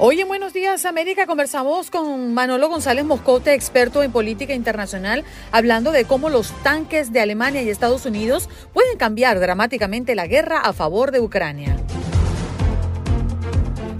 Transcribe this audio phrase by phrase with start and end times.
[0.00, 5.90] Hoy en Buenos Días América conversamos con Manolo González Moscote, experto en política internacional, hablando
[5.90, 10.72] de cómo los tanques de Alemania y Estados Unidos pueden cambiar dramáticamente la guerra a
[10.72, 11.76] favor de Ucrania.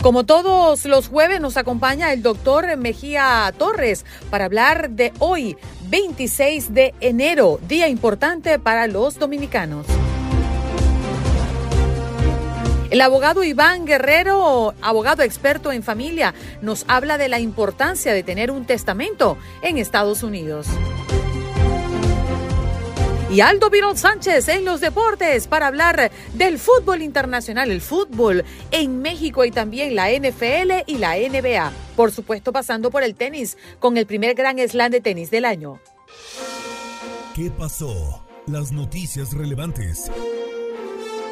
[0.00, 5.56] Como todos los jueves nos acompaña el doctor Mejía Torres para hablar de hoy,
[5.88, 9.84] 26 de enero, día importante para los dominicanos.
[12.91, 18.50] El abogado Iván Guerrero, abogado experto en familia, nos habla de la importancia de tener
[18.50, 20.67] un testamento en Estados Unidos.
[23.30, 29.02] Y Aldo Virol Sánchez en los deportes para hablar del fútbol internacional, el fútbol en
[29.02, 31.70] México y también la NFL y la NBA.
[31.95, 35.78] Por supuesto, pasando por el tenis con el primer gran slam de tenis del año.
[37.34, 38.25] ¿Qué pasó?
[38.47, 40.11] Las noticias relevantes.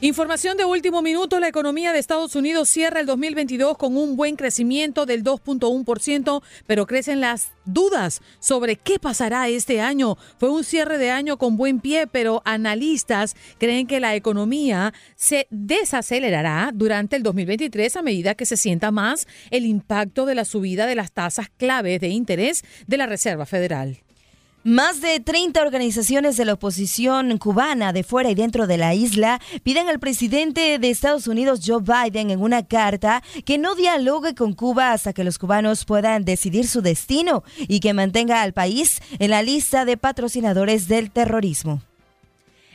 [0.00, 4.36] Información de último minuto, la economía de Estados Unidos cierra el 2022 con un buen
[4.36, 10.16] crecimiento del 2.1%, pero crecen las dudas sobre qué pasará este año.
[10.38, 15.48] Fue un cierre de año con buen pie, pero analistas creen que la economía se
[15.50, 20.86] desacelerará durante el 2023 a medida que se sienta más el impacto de la subida
[20.86, 23.98] de las tasas claves de interés de la Reserva Federal.
[24.68, 29.40] Más de 30 organizaciones de la oposición cubana de fuera y dentro de la isla
[29.62, 34.52] piden al presidente de Estados Unidos, Joe Biden, en una carta que no dialogue con
[34.52, 39.30] Cuba hasta que los cubanos puedan decidir su destino y que mantenga al país en
[39.30, 41.80] la lista de patrocinadores del terrorismo.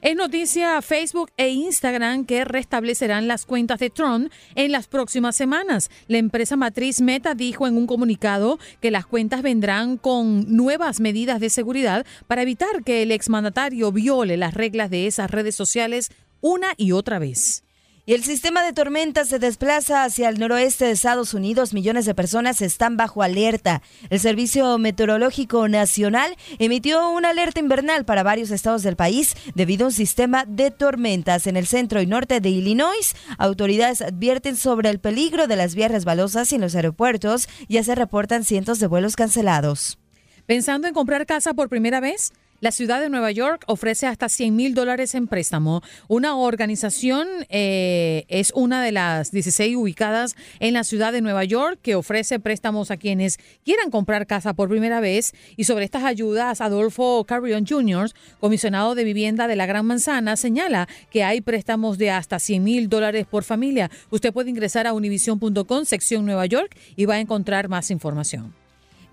[0.03, 5.89] Es noticia Facebook e Instagram que restablecerán las cuentas de Trump en las próximas semanas.
[6.09, 11.39] La empresa matriz Meta dijo en un comunicado que las cuentas vendrán con nuevas medidas
[11.39, 16.11] de seguridad para evitar que el exmandatario viole las reglas de esas redes sociales
[16.41, 17.63] una y otra vez.
[18.05, 21.73] Y el sistema de tormentas se desplaza hacia el noroeste de Estados Unidos.
[21.73, 23.81] Millones de personas están bajo alerta.
[24.09, 29.87] El Servicio Meteorológico Nacional emitió una alerta invernal para varios estados del país debido a
[29.87, 33.15] un sistema de tormentas en el centro y norte de Illinois.
[33.37, 37.95] Autoridades advierten sobre el peligro de las vías resbalosas y en los aeropuertos ya se
[37.95, 39.97] reportan cientos de vuelos cancelados.
[40.45, 42.33] ¿Pensando en comprar casa por primera vez?
[42.63, 45.81] La ciudad de Nueva York ofrece hasta 100 mil dólares en préstamo.
[46.07, 51.77] Una organización eh, es una de las 16 ubicadas en la ciudad de Nueva York
[51.81, 55.33] que ofrece préstamos a quienes quieran comprar casa por primera vez.
[55.57, 58.09] Y sobre estas ayudas, Adolfo Carrion Jr.,
[58.39, 62.87] comisionado de vivienda de la Gran Manzana, señala que hay préstamos de hasta 100 mil
[62.87, 63.91] dólares por familia.
[64.09, 68.62] Usted puede ingresar a univision.com, sección Nueva York, y va a encontrar más información.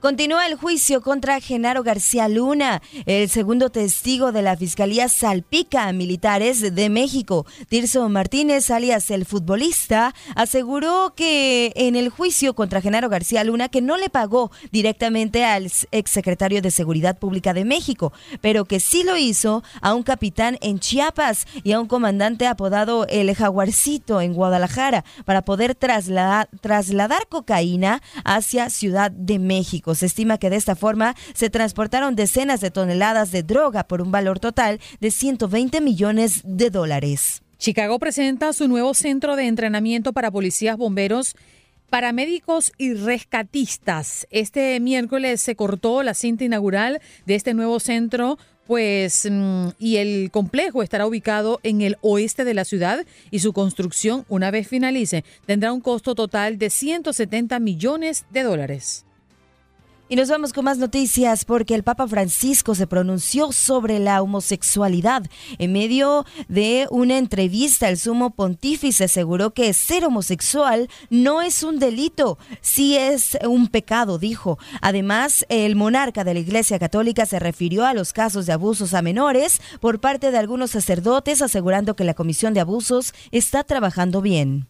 [0.01, 2.81] Continúa el juicio contra Genaro García Luna.
[3.05, 7.45] El segundo testigo de la Fiscalía salpica a militares de México.
[7.69, 13.83] Tirso Martínez, alias el futbolista, aseguró que en el juicio contra Genaro García Luna que
[13.83, 19.19] no le pagó directamente al exsecretario de Seguridad Pública de México, pero que sí lo
[19.19, 25.05] hizo a un capitán en Chiapas y a un comandante apodado el Jaguarcito en Guadalajara
[25.27, 29.90] para poder trasladar, trasladar cocaína hacia Ciudad de México.
[29.95, 34.11] Se estima que de esta forma se transportaron decenas de toneladas de droga por un
[34.11, 37.43] valor total de 120 millones de dólares.
[37.59, 41.37] Chicago presenta su nuevo centro de entrenamiento para policías, bomberos,
[41.91, 44.27] paramédicos y rescatistas.
[44.31, 48.39] Este miércoles se cortó la cinta inaugural de este nuevo centro
[48.71, 53.53] pues mm, y el complejo estará ubicado en el oeste de la ciudad y su
[53.53, 59.07] construcción, una vez finalice, tendrá un costo total de 170 millones de dólares.
[60.13, 65.23] Y nos vamos con más noticias porque el Papa Francisco se pronunció sobre la homosexualidad.
[65.59, 71.79] En medio de una entrevista, el sumo pontífice aseguró que ser homosexual no es un
[71.79, 74.59] delito, sí es un pecado, dijo.
[74.81, 79.03] Además, el monarca de la Iglesia Católica se refirió a los casos de abusos a
[79.03, 84.67] menores por parte de algunos sacerdotes, asegurando que la Comisión de Abusos está trabajando bien.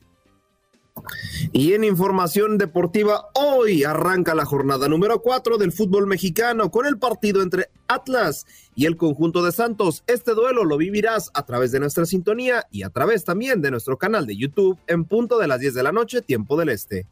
[1.52, 6.98] Y en información deportiva, hoy arranca la jornada número 4 del fútbol mexicano con el
[6.98, 10.04] partido entre Atlas y el conjunto de Santos.
[10.06, 13.98] Este duelo lo vivirás a través de nuestra sintonía y a través también de nuestro
[13.98, 17.06] canal de YouTube en punto de las 10 de la noche, tiempo del este.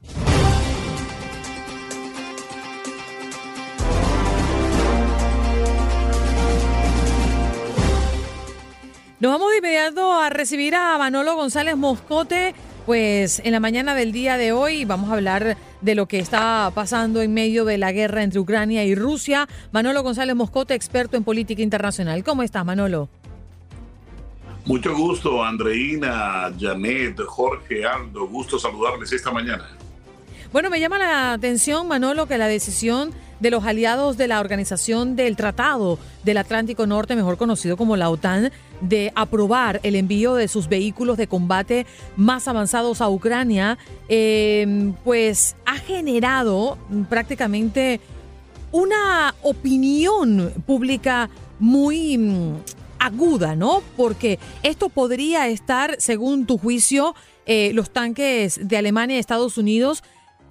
[9.21, 12.55] Nos vamos de inmediato a recibir a Manolo González Moscote
[12.89, 16.73] pues en la mañana del día de hoy vamos a hablar de lo que está
[16.75, 19.47] pasando en medio de la guerra entre Ucrania y Rusia.
[19.73, 22.25] Manolo González Moscote, experto en política internacional.
[22.25, 23.11] ¿Cómo estás, Manolo?
[24.65, 28.27] Mucho gusto, Andreina, Janet, Jorge, Aldo.
[28.27, 29.69] Gusto saludarles esta mañana.
[30.51, 35.17] Bueno, me llama la atención, Manolo, que la decisión de los aliados de la Organización
[35.17, 38.51] del Tratado del Atlántico Norte, mejor conocido como la OTAN,
[38.81, 41.87] de aprobar el envío de sus vehículos de combate
[42.17, 48.01] más avanzados a Ucrania, em, pues ha generado prácticamente
[48.71, 52.57] una opinión pública muy mm,
[52.99, 53.83] aguda, ¿no?
[53.97, 57.15] Porque esto podría estar, según tu juicio,
[57.47, 60.03] eh, los tanques de Alemania y Estados Unidos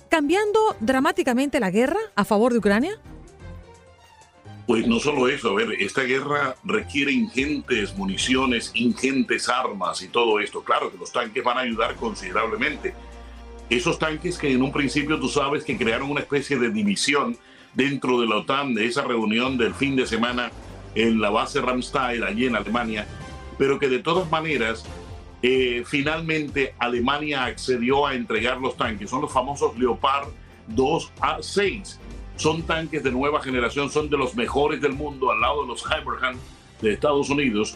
[0.07, 2.99] cambiando dramáticamente la guerra a favor de Ucrania.
[4.65, 10.41] Pues no solo eso, a ver, esta guerra requiere ingentes municiones, ingentes armas y todo
[10.41, 10.61] esto.
[10.61, 12.93] Claro que los tanques van a ayudar considerablemente.
[13.69, 17.37] Esos tanques que en un principio tú sabes que crearon una especie de división
[17.73, 20.51] dentro de la OTAN, de esa reunión del fin de semana
[20.95, 23.07] en la base Ramstein, allí en Alemania,
[23.57, 24.83] pero que de todas maneras,
[25.41, 29.09] eh, finalmente Alemania accedió a entregar los tanques.
[29.09, 30.29] Son los famosos Leopard
[30.67, 31.99] 2 a 6
[32.37, 35.83] son tanques de nueva generación, son de los mejores del mundo al lado de los
[35.83, 36.39] Hyperhand
[36.81, 37.75] de Estados Unidos.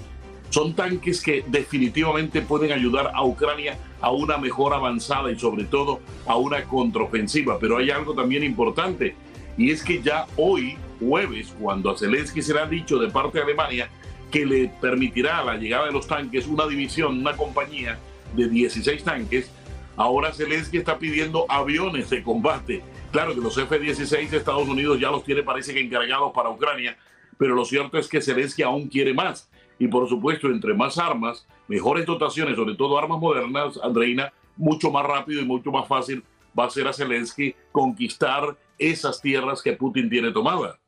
[0.52, 6.00] Son tanques que definitivamente pueden ayudar a Ucrania a una mejor avanzada y sobre todo
[6.28, 7.58] a una contraofensiva.
[7.60, 9.16] Pero hay algo también importante
[9.58, 13.40] y es que ya hoy, jueves, cuando a Zelensky se le ha dicho de parte
[13.40, 13.90] de Alemania
[14.32, 18.00] que le permitirá la llegada de los tanques una división, una compañía
[18.36, 19.52] de 16 tanques,
[19.98, 22.82] ahora Zelensky está pidiendo aviones de combate
[23.12, 26.98] Claro que los F-16 de Estados Unidos ya los tiene, parece que encargados para Ucrania,
[27.38, 29.50] pero lo cierto es que Zelensky aún quiere más.
[29.78, 35.06] Y por supuesto, entre más armas, mejores dotaciones, sobre todo armas modernas, Andreina, mucho más
[35.06, 36.24] rápido y mucho más fácil
[36.58, 40.81] va a ser a Zelensky conquistar esas tierras que Putin tiene tomadas.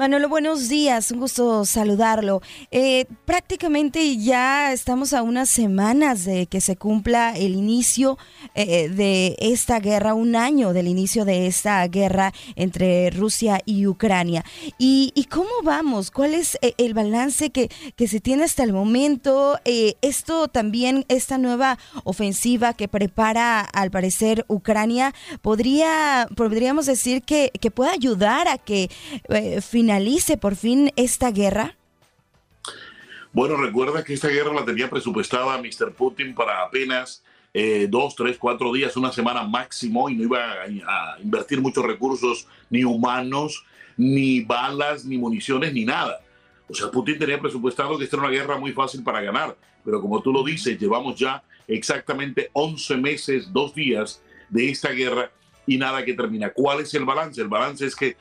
[0.00, 2.40] Manolo, buenos días, un gusto saludarlo.
[2.70, 8.16] Eh, prácticamente ya estamos a unas semanas de que se cumpla el inicio
[8.54, 14.42] eh, de esta guerra, un año del inicio de esta guerra entre Rusia y Ucrania.
[14.78, 16.10] ¿Y, cómo vamos?
[16.10, 19.58] ¿Cuál es eh, el balance que, que se tiene hasta el momento?
[19.66, 27.70] esto también, esta nueva ofensiva que prepara al parecer Ucrania, podría, podríamos decir que, que
[27.70, 28.88] puede ayudar a que
[29.60, 31.74] finalmente finalice por fin esta guerra?
[33.32, 35.94] Bueno, recuerda que esta guerra la tenía presupuestada Mr.
[35.94, 41.14] Putin para apenas eh, dos, tres, cuatro días, una semana máximo y no iba a,
[41.16, 43.64] a, invertir muchos recursos, ni humanos,
[43.96, 46.20] ni balas, ni municiones, ni nada.
[46.68, 50.00] O sea, Putin tenía presupuestado que esta era una guerra muy fácil para ganar, pero
[50.00, 55.32] como tú lo dices, llevamos ya exactamente 11 meses, dos días de esta guerra
[55.66, 56.50] y nada que termina.
[56.50, 57.40] ¿Cuál es el balance?
[57.40, 58.16] El balance es que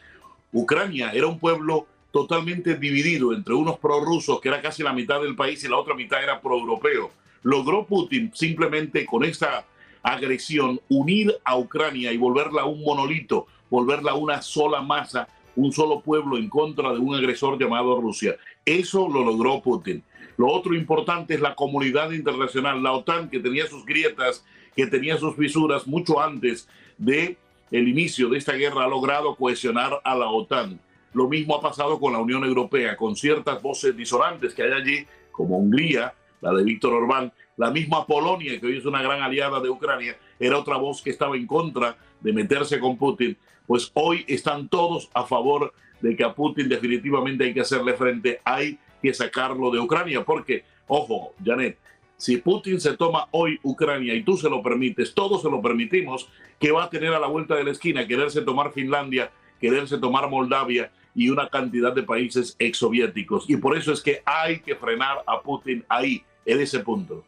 [0.51, 5.35] Ucrania era un pueblo totalmente dividido entre unos prorrusos, que era casi la mitad del
[5.35, 7.11] país, y la otra mitad era proeuropeo.
[7.43, 9.65] Logró Putin simplemente con esta
[10.01, 16.37] agresión unir a Ucrania y volverla un monolito, volverla una sola masa, un solo pueblo
[16.37, 18.35] en contra de un agresor llamado Rusia.
[18.65, 20.03] Eso lo logró Putin.
[20.37, 25.17] Lo otro importante es la comunidad internacional, la OTAN, que tenía sus grietas, que tenía
[25.17, 27.37] sus fisuras mucho antes de
[27.71, 30.79] el inicio de esta guerra ha logrado cohesionar a la OTAN.
[31.13, 35.07] Lo mismo ha pasado con la Unión Europea, con ciertas voces disonantes que hay allí,
[35.31, 39.59] como Hungría, la de Víctor Orbán, la misma Polonia, que hoy es una gran aliada
[39.59, 43.37] de Ucrania, era otra voz que estaba en contra de meterse con Putin.
[43.67, 48.39] Pues hoy están todos a favor de que a Putin definitivamente hay que hacerle frente,
[48.43, 51.77] hay que sacarlo de Ucrania, porque, ojo, Janet,
[52.19, 56.29] si Putin se toma hoy Ucrania y tú se lo permites, todos se lo permitimos,
[56.59, 60.29] que va a tener a la vuelta de la esquina quererse tomar Finlandia quererse tomar
[60.29, 63.49] Moldavia y una cantidad de países exsoviéticos.
[63.49, 67.25] Y por eso es que hay que frenar a Putin ahí, en ese punto.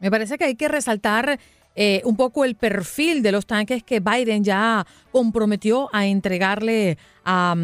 [0.00, 1.38] Me parece que hay que resaltar
[1.74, 7.56] eh, un poco el perfil de los tanques que Biden ya comprometió a entregarle a,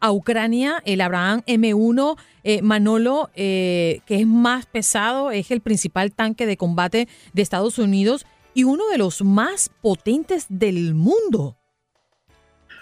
[0.00, 6.12] a Ucrania, el Abraham M1 eh, Manolo, eh, que es más pesado, es el principal
[6.12, 11.56] tanque de combate de Estados Unidos y uno de los más potentes del mundo.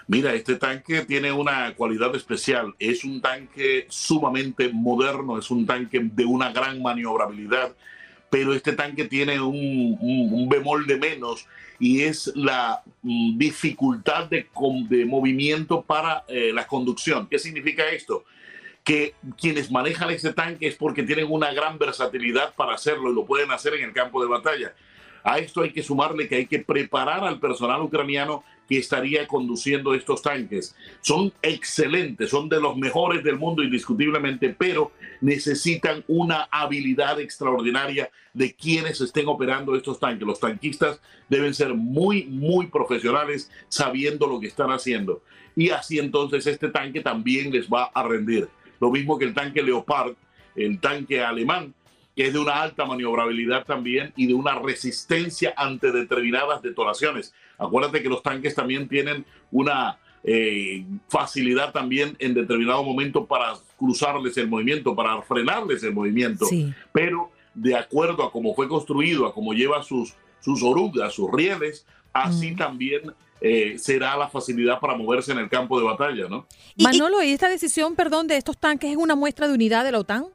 [0.07, 2.73] Mira, este tanque tiene una cualidad especial.
[2.79, 7.75] Es un tanque sumamente moderno, es un tanque de una gran maniobrabilidad,
[8.29, 11.45] pero este tanque tiene un, un- bemol de menos
[11.79, 14.47] y es la mm, dificultad de
[15.05, 17.27] movimiento para eh, la conducción.
[17.27, 18.25] ¿Qué significa esto?
[18.83, 23.25] Que quienes manejan este tanque es porque tienen una gran versatilidad para hacerlo y lo
[23.25, 24.73] pueden hacer en el campo de batalla.
[25.23, 29.93] A esto hay que sumarle que hay que preparar al personal ucraniano que estaría conduciendo
[29.93, 30.75] estos tanques.
[31.01, 38.53] Son excelentes, son de los mejores del mundo indiscutiblemente, pero necesitan una habilidad extraordinaria de
[38.53, 40.27] quienes estén operando estos tanques.
[40.27, 45.21] Los tanquistas deben ser muy, muy profesionales sabiendo lo que están haciendo.
[45.55, 48.47] Y así entonces este tanque también les va a rendir.
[48.79, 50.13] Lo mismo que el tanque Leopard,
[50.55, 51.73] el tanque alemán,
[52.15, 57.33] que es de una alta maniobrabilidad también y de una resistencia ante determinadas detonaciones.
[57.57, 64.37] Acuérdate que los tanques también tienen una eh, facilidad también en determinado momento para cruzarles
[64.37, 66.45] el movimiento, para frenarles el movimiento.
[66.45, 66.71] Sí.
[66.91, 71.85] Pero de acuerdo a cómo fue construido, a cómo lleva sus, sus orugas, sus rieles,
[72.13, 76.45] así también eh, será la facilidad para moverse en el campo de batalla, ¿no?
[76.77, 79.99] Manolo, ¿y esta decisión, perdón, de estos tanques es una muestra de unidad de la
[79.99, 80.25] OTAN?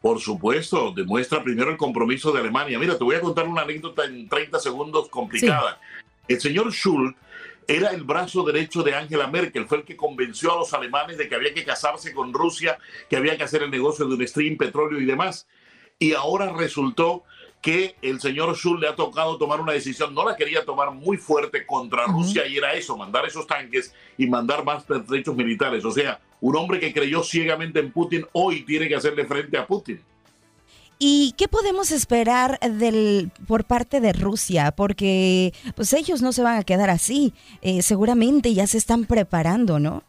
[0.00, 2.78] Por supuesto, demuestra primero el compromiso de Alemania.
[2.78, 5.78] Mira, te voy a contar una anécdota en 30 segundos complicada.
[6.26, 7.14] El señor Schulz
[7.66, 11.28] era el brazo derecho de Angela Merkel, fue el que convenció a los alemanes de
[11.28, 14.56] que había que casarse con Rusia, que había que hacer el negocio de un stream,
[14.56, 15.46] petróleo y demás.
[15.98, 17.24] Y ahora resultó
[17.60, 21.18] que el señor Schulz le ha tocado tomar una decisión, no la quería tomar muy
[21.18, 25.84] fuerte contra Rusia y era eso, mandar esos tanques y mandar más pertrechos militares.
[25.84, 29.66] O sea, un hombre que creyó ciegamente en Putin hoy tiene que hacerle frente a
[29.66, 30.00] Putin.
[31.02, 34.70] ¿Y qué podemos esperar del, por parte de Rusia?
[34.72, 37.32] Porque pues ellos no se van a quedar así.
[37.62, 40.04] Eh, seguramente ya se están preparando, ¿no?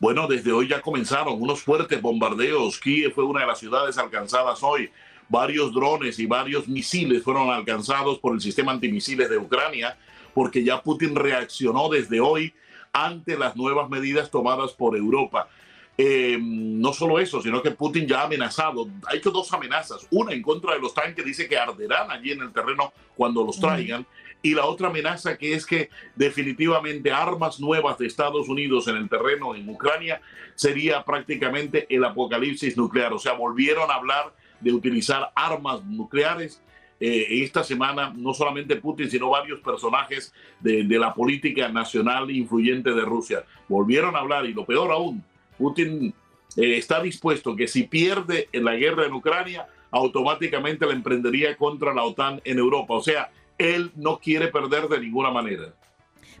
[0.00, 2.80] Bueno, desde hoy ya comenzaron unos fuertes bombardeos.
[2.80, 4.90] Kiev fue una de las ciudades alcanzadas hoy.
[5.28, 9.96] Varios drones y varios misiles fueron alcanzados por el sistema antimisiles de Ucrania,
[10.34, 12.52] porque ya Putin reaccionó desde hoy
[12.92, 15.48] ante las nuevas medidas tomadas por Europa.
[15.96, 20.32] Eh, no solo eso, sino que Putin ya ha amenazado, ha hecho dos amenazas, una
[20.32, 24.04] en contra de los tanques, dice que arderán allí en el terreno cuando los traigan,
[24.42, 29.08] y la otra amenaza que es que definitivamente armas nuevas de Estados Unidos en el
[29.08, 30.20] terreno en Ucrania
[30.56, 36.60] sería prácticamente el apocalipsis nuclear, o sea, volvieron a hablar de utilizar armas nucleares.
[37.00, 42.92] Eh, esta semana no solamente Putin, sino varios personajes de, de la política nacional influyente
[42.92, 43.44] de Rusia.
[43.68, 45.22] Volvieron a hablar y lo peor aún,
[45.58, 46.14] Putin
[46.56, 51.94] eh, está dispuesto que si pierde en la guerra en Ucrania, automáticamente la emprendería contra
[51.94, 52.94] la OTAN en Europa.
[52.94, 55.74] O sea, él no quiere perder de ninguna manera.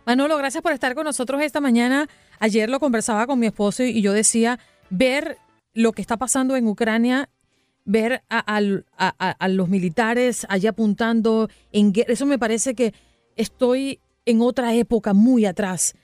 [0.06, 2.08] Manolo, gracias por estar con nosotros esta mañana.
[2.38, 4.58] Ayer lo conversaba con mi esposo y yo decía,
[4.90, 5.38] ver
[5.72, 7.30] lo que está pasando en Ucrania,
[7.84, 8.38] ver a,
[8.98, 12.92] a los militares allá apuntando en guerra, eso me parece que
[13.36, 15.94] estoy en otra época muy atrás.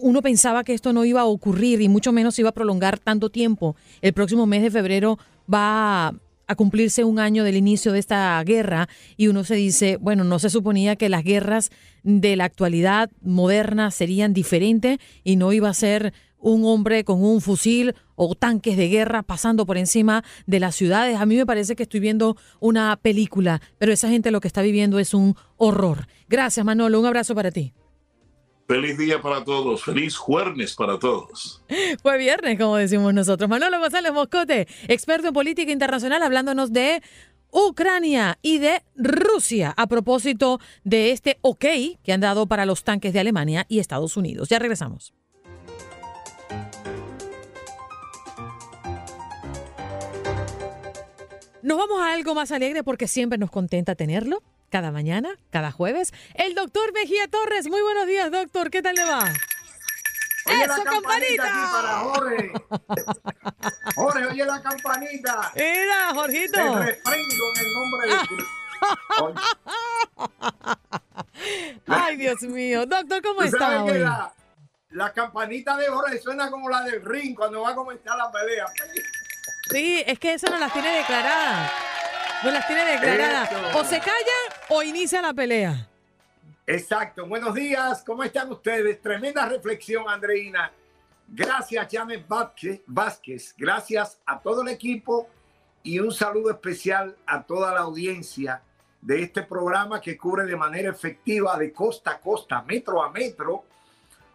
[0.00, 3.30] Uno pensaba que esto no iba a ocurrir y mucho menos iba a prolongar tanto
[3.30, 3.76] tiempo.
[4.00, 5.18] El próximo mes de febrero
[5.52, 6.14] va
[6.46, 10.38] a cumplirse un año del inicio de esta guerra y uno se dice, bueno, no
[10.38, 11.70] se suponía que las guerras
[12.02, 17.40] de la actualidad moderna serían diferentes y no iba a ser un hombre con un
[17.40, 21.18] fusil o tanques de guerra pasando por encima de las ciudades.
[21.18, 24.62] A mí me parece que estoy viendo una película, pero esa gente lo que está
[24.62, 26.06] viviendo es un horror.
[26.28, 27.00] Gracias, Manolo.
[27.00, 27.72] Un abrazo para ti.
[28.66, 31.62] Feliz día para todos, feliz jueves para todos.
[32.02, 33.48] Fue viernes, como decimos nosotros.
[33.48, 37.00] Manolo González Moscote, experto en política internacional, hablándonos de
[37.52, 41.64] Ucrania y de Rusia a propósito de este ok
[42.02, 44.48] que han dado para los tanques de Alemania y Estados Unidos.
[44.48, 45.14] Ya regresamos.
[51.62, 54.42] Nos vamos a algo más alegre porque siempre nos contenta tenerlo.
[54.70, 56.12] Cada mañana, cada jueves.
[56.34, 57.68] El doctor Mejía Torres.
[57.68, 58.70] Muy buenos días, doctor.
[58.70, 59.24] ¿Qué tal le va?
[60.48, 61.72] Oye ¡Eso, la campanita campanita!
[61.72, 62.52] para Jorge.
[63.94, 65.52] Jorge, oye la campanita.
[65.56, 66.52] Mira, Jorgito.
[66.52, 69.34] Te reprendo en el nombre de.
[71.86, 72.86] Ay, Dios mío.
[72.86, 73.98] Doctor, ¿cómo está hoy?
[73.98, 74.32] la,
[74.90, 78.66] la campanita de oro suena como la del ring cuando va a comenzar la pelea.
[79.70, 81.72] Sí, es que eso no las tiene declaradas.
[82.44, 83.50] No las tiene declaradas.
[83.50, 83.78] Eso.
[83.78, 84.36] O se calla
[84.68, 85.88] o inicia la pelea.
[86.66, 87.26] Exacto.
[87.26, 88.02] Buenos días.
[88.04, 89.00] ¿Cómo están ustedes?
[89.00, 90.70] Tremenda reflexión, Andreina.
[91.28, 92.82] Gracias, Janet Vázquez.
[92.86, 93.54] Vázquez.
[93.56, 95.28] Gracias a todo el equipo
[95.82, 98.62] y un saludo especial a toda la audiencia
[99.00, 103.64] de este programa que cubre de manera efectiva de costa a costa, metro a metro,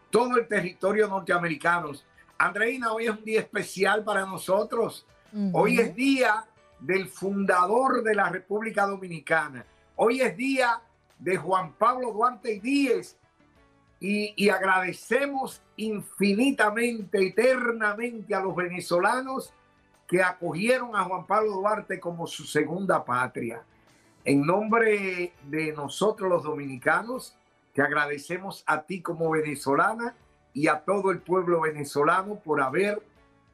[0.10, 1.92] todo el territorio norteamericano.
[2.38, 5.06] Andreina, hoy es un día especial para nosotros.
[5.54, 6.46] Hoy es día
[6.82, 9.66] del fundador de la República Dominicana.
[9.96, 10.82] Hoy es día
[11.20, 13.18] de Juan Pablo Duarte y Díez.
[14.00, 19.54] Y, y agradecemos infinitamente, eternamente a los venezolanos
[20.08, 23.64] que acogieron a Juan Pablo Duarte como su segunda patria.
[24.26, 27.36] En nombre de nosotros los dominicanos,
[27.74, 30.16] te agradecemos a ti como venezolana
[30.54, 33.02] y a todo el pueblo venezolano por haber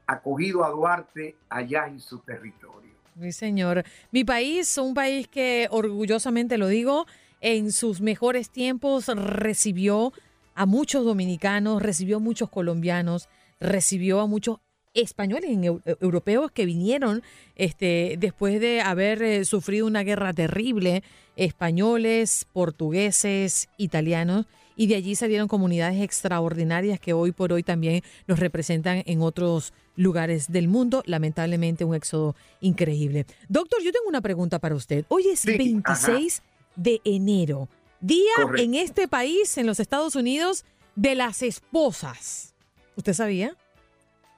[0.07, 2.96] acogido a Duarte allá en su territorio.
[3.17, 3.83] Mi señor.
[4.11, 7.07] Mi país, un país que orgullosamente lo digo,
[7.41, 10.13] en sus mejores tiempos recibió
[10.53, 13.27] a muchos dominicanos, recibió a muchos colombianos,
[13.59, 14.59] recibió a muchos
[14.93, 15.57] españoles
[15.99, 17.23] europeos que vinieron
[17.55, 21.01] este, después de haber eh, sufrido una guerra terrible,
[21.35, 24.45] españoles, portugueses, italianos,
[24.75, 29.73] y de allí salieron comunidades extraordinarias que hoy por hoy también nos representan en otros
[29.97, 31.03] lugares del mundo.
[31.05, 33.25] Lamentablemente un éxodo increíble.
[33.49, 35.03] Doctor, yo tengo una pregunta para usted.
[35.09, 36.41] Hoy es Sí, 26
[36.77, 37.67] de enero,
[37.99, 38.63] día Correcto.
[38.63, 40.63] en este país, en los Estados Unidos,
[40.95, 42.53] de las esposas.
[42.95, 43.55] ¿Usted sabía?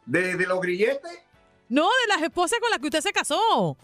[0.05, 1.19] ¿De, de los grilletes?
[1.67, 3.77] No, de las esposas con las que usted se casó.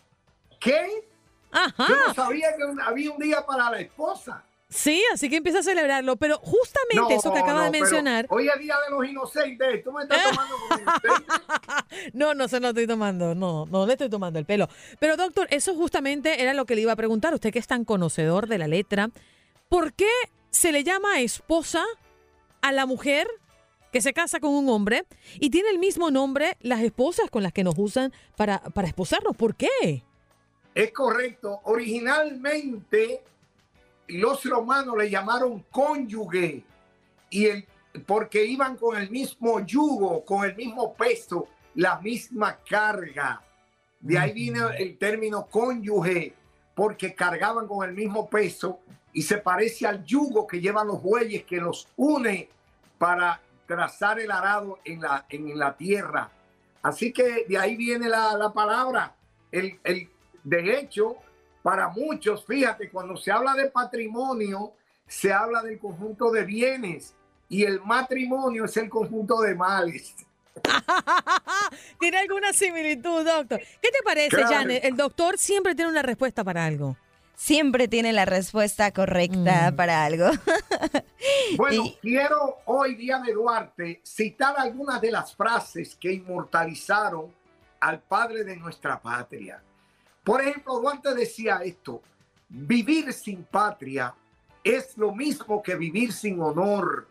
[0.59, 1.05] ¿Qué?
[1.51, 1.85] Ajá.
[1.87, 4.43] Yo no sabía que había un día para la esposa.
[4.75, 6.17] Sí, así que empieza a celebrarlo.
[6.17, 8.27] Pero justamente eso que acaba no, de mencionar.
[8.29, 9.83] Hoy es día de los inocentes.
[9.83, 11.33] Tú me estás tomando como inocente.
[12.13, 14.67] No, no se lo estoy tomando, no, no le estoy tomando el pelo.
[14.99, 17.85] Pero doctor, eso justamente era lo que le iba a preguntar, usted que es tan
[17.85, 19.09] conocedor de la letra,
[19.69, 20.09] ¿por qué
[20.49, 21.83] se le llama esposa
[22.61, 23.27] a la mujer
[23.91, 25.05] que se casa con un hombre
[25.39, 29.35] y tiene el mismo nombre las esposas con las que nos usan para, para esposarnos?
[29.35, 30.03] ¿Por qué?
[30.73, 31.61] Es correcto.
[31.63, 33.23] Originalmente
[34.07, 36.63] los romanos le llamaron cónyuge
[37.29, 37.67] y el,
[38.05, 43.41] porque iban con el mismo yugo, con el mismo peso, la misma carga.
[43.99, 46.33] De ahí viene el término cónyuge,
[46.75, 48.79] porque cargaban con el mismo peso
[49.13, 52.49] y se parece al yugo que llevan los bueyes que los une
[52.97, 56.29] para trazar el arado en la, en la tierra.
[56.83, 59.15] Así que de ahí viene la, la palabra.
[59.51, 60.09] El, el,
[60.43, 61.15] de hecho,
[61.65, 64.73] para muchos, fíjate, cuando se habla de patrimonio,
[65.07, 67.15] se habla del conjunto de bienes
[67.49, 70.13] y el matrimonio es el conjunto de males.
[71.99, 73.59] ¿Tiene alguna similitud, doctor?
[73.81, 74.47] ¿Qué te parece, Claro.
[74.53, 74.85] Janet?
[74.85, 76.97] El doctor siempre tiene una respuesta para algo.
[77.35, 79.75] Siempre tiene la respuesta correcta Mm.
[79.75, 80.27] para algo.
[81.57, 87.33] Bueno, Y- quiero hoy, día de Duarte, citar algunas de las frases que inmortalizaron
[87.79, 89.63] al padre de nuestra patria.
[90.25, 92.01] Por ejemplo, Duarte decía esto,
[92.49, 94.13] vivir sin patria
[94.63, 97.07] es lo mismo que vivir sin honor.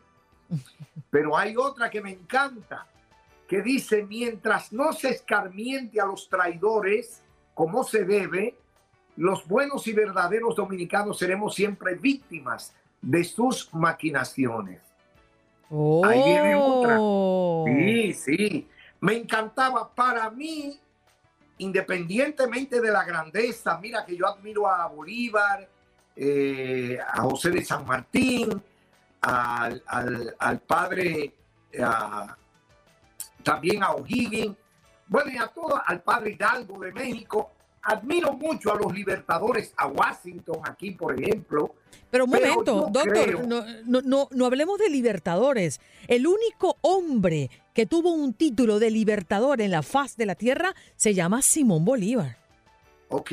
[1.11, 2.87] Pero hay otra que me encanta,
[3.47, 7.23] que dice, mientras no se escarmiente a los traidores
[7.55, 8.57] como se debe,
[9.17, 14.81] los buenos y verdaderos dominicanos seremos siempre víctimas de sus maquinaciones.
[16.05, 16.97] Ahí viene otra.
[16.99, 17.65] Oh.
[17.67, 18.69] Sí, sí.
[19.01, 19.95] Me encantaba.
[19.95, 20.81] Para mí,
[21.59, 25.69] independientemente de la grandeza, mira que yo admiro a Bolívar,
[26.17, 28.63] eh, a José de San Martín,
[29.21, 31.33] al, padre,
[31.83, 32.37] a-
[33.43, 34.57] también a O'Higgins,
[35.07, 37.53] bueno, y a todo, al padre Hidalgo de México.
[37.87, 41.75] Admiro mucho a los libertadores, a Washington aquí, por ejemplo.
[42.11, 45.81] Pero un Pero momento, doctor, creo- no, no, no, no hablemos de libertadores.
[46.09, 50.75] El único hombre que tuvo un título de libertador en la faz de la tierra
[50.97, 52.37] se llama Simón Bolívar.
[53.09, 53.33] Ok.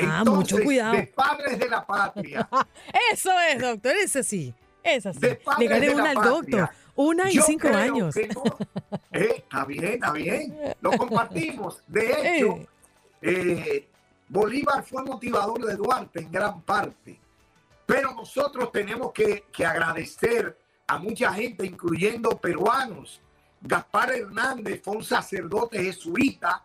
[0.00, 0.94] Ah, mucho cuidado.
[0.96, 2.48] De padres de la patria.
[3.12, 4.54] Eso es, doctor, ese sí.
[4.82, 5.18] Esa sí.
[5.20, 6.32] De padres Le gané una al patria.
[6.32, 6.68] doctor.
[6.94, 8.14] Una Yo cinco creo años.
[8.14, 8.42] que no.
[9.12, 10.56] Eh, está bien, está bien.
[10.80, 11.82] Lo compartimos.
[11.86, 12.06] De
[12.38, 12.66] hecho, Eh.
[13.22, 13.88] Eh,
[14.28, 17.18] Bolívar fue motivador de Duarte en gran parte.
[17.86, 23.20] Pero nosotros tenemos que, que agradecer a mucha gente, incluyendo peruanos.
[23.60, 26.62] Gaspar Hernández fue un sacerdote jesuita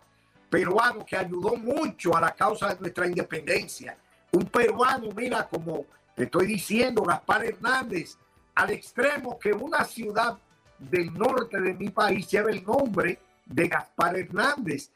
[0.49, 3.97] peruano que ayudó mucho a la causa de nuestra independencia.
[4.31, 5.85] Un peruano, mira, como
[6.15, 8.17] te estoy diciendo, Gaspar Hernández,
[8.53, 10.37] al extremo que una ciudad
[10.77, 14.91] del norte de mi país lleva el nombre de Gaspar Hernández.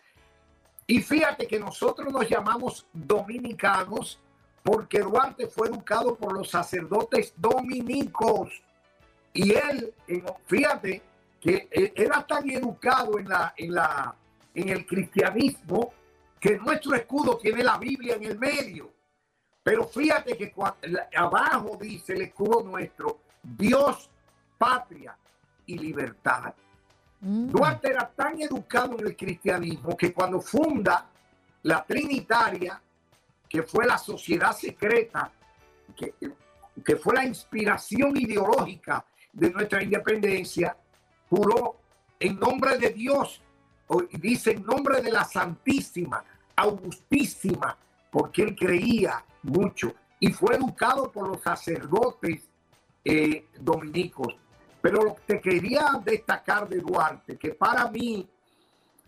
[0.88, 4.20] Y fíjate que nosotros nos llamamos dominicanos
[4.64, 8.64] porque Duarte fue educado por los sacerdotes dominicos.
[9.34, 9.94] Y él,
[10.46, 11.02] fíjate
[11.42, 14.16] que e, era tan educado en, la, en, la,
[14.56, 15.94] en el cristianismo
[16.40, 18.92] que nuestro escudo tiene la Biblia en el medio.
[19.64, 20.54] Pero fíjate que
[21.16, 24.10] abajo dice el escudo nuestro, Dios,
[24.58, 25.18] patria
[25.66, 26.54] y libertad.
[27.22, 27.48] Mm.
[27.48, 31.06] Duarte era tan educado en el cristianismo que cuando funda
[31.64, 32.80] la Trinitaria,
[33.50, 35.32] que fue la sociedad secreta,
[35.96, 39.04] que, fue la inspiración ideológica
[39.34, 40.78] de nuestra independencia,
[41.30, 41.78] juró
[42.20, 43.42] en nombre de Dios,
[44.12, 46.24] dice en nombre de la Santísima,
[46.56, 47.78] Augustísima,
[48.12, 52.44] porque él creía mucho y fue educado por los sacerdotes
[53.04, 54.36] eh, dominicos.
[54.82, 58.28] Pero que quería destacar de Duarte, que para mí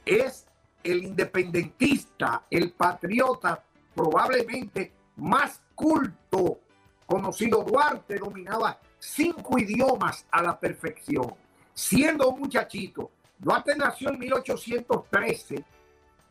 [0.05, 0.47] es
[0.84, 6.60] el independentista, el patriota probablemente más culto
[7.05, 7.63] conocido.
[7.63, 11.34] Duarte dominaba cinco idiomas a la perfección.
[11.73, 15.63] Siendo un muchachito, Duarte nació en 1813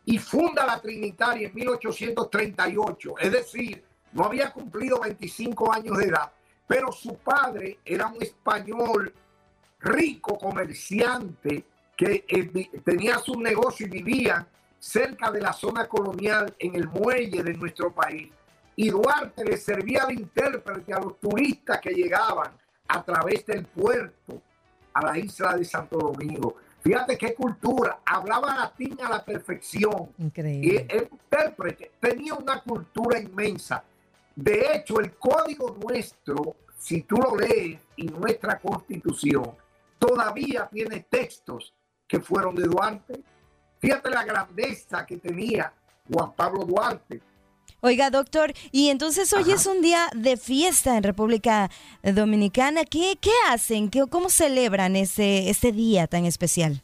[0.07, 3.14] y funda la Trinitaria en 1838.
[3.18, 6.33] Es decir, no había cumplido 25 años de edad,
[6.66, 9.12] pero su padre era un español
[9.81, 11.64] rico comerciante
[11.97, 14.47] que eh, tenía su negocio y vivía
[14.79, 18.31] cerca de la zona colonial en el muelle de nuestro país.
[18.77, 22.53] Y Duarte le servía de intérprete a los turistas que llegaban
[22.87, 24.41] a través del puerto
[24.95, 26.57] a la isla de Santo Domingo.
[26.81, 30.12] Fíjate qué cultura, hablaba latín a la perfección.
[30.19, 30.87] Increíble.
[30.88, 33.83] Y el intérprete tenía una cultura inmensa.
[34.35, 39.57] De hecho, el código nuestro, si tú lo lees, y nuestra constitución,
[39.99, 41.75] todavía tiene textos
[42.07, 43.23] que fueron de Duarte.
[43.79, 45.73] Fíjate la grandeza que tenía
[46.11, 47.21] Juan Pablo Duarte.
[47.81, 51.71] Oiga, doctor, y entonces hoy es un día de fiesta en República
[52.03, 52.85] Dominicana.
[52.85, 53.89] ¿Qué, qué hacen?
[53.89, 56.83] ¿Qué, ¿Cómo celebran ese, ese día tan especial?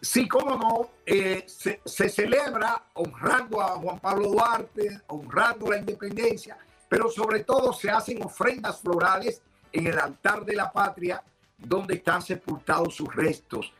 [0.00, 6.56] Sí, cómo no, eh, se, se, celebra honrando a Juan Pablo Duarte, honrando la independencia,
[6.88, 11.22] pero sobre todo se hacen ofrendas florales en el altar de la patria
[11.60, 13.72] donde están sepultados sus restos.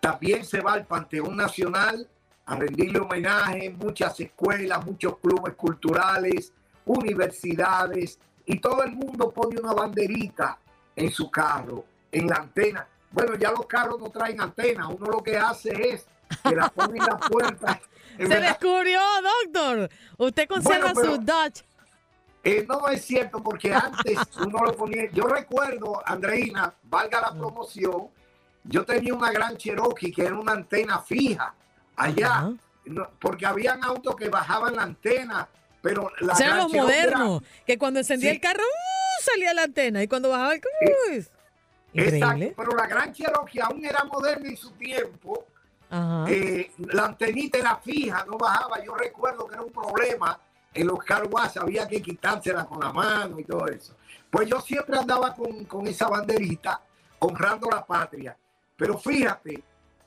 [0.00, 2.08] También se va al Panteón Nacional
[2.46, 6.52] a rendirle homenaje, muchas escuelas, muchos clubes culturales,
[6.86, 10.58] universidades, y todo el mundo pone una banderita
[10.96, 12.86] en su carro, en la antena.
[13.10, 16.06] Bueno, ya los carros no traen antena, uno lo que hace es
[16.42, 17.80] que la pone en la puerta.
[18.16, 19.00] Se descubrió,
[19.44, 19.90] doctor.
[20.16, 21.67] Usted conserva su Dodge.
[22.44, 25.10] Eh, no es cierto, porque antes uno lo ponía.
[25.12, 28.08] Yo recuerdo, Andreina, valga la promoción,
[28.64, 31.54] yo tenía una gran Cherokee que era una antena fija
[31.96, 32.52] allá,
[33.20, 35.48] porque habían autos que bajaban la antena,
[35.82, 36.34] pero la.
[36.34, 39.24] O los modernos, que cuando encendía el carro, ¡uh!
[39.24, 41.24] salía la antena, y cuando bajaba el carro.
[41.94, 45.46] Exacto, pero la gran Cherokee aún era moderna en su tiempo.
[46.28, 48.84] Eh, la antenita era fija, no bajaba.
[48.84, 50.38] Yo recuerdo que era un problema
[50.80, 53.96] en los carguas había que quitársela con la mano y todo eso.
[54.30, 56.80] Pues yo siempre andaba con, esa banderita
[57.18, 58.36] honrando la patria.
[58.76, 59.60] Pero fíjate,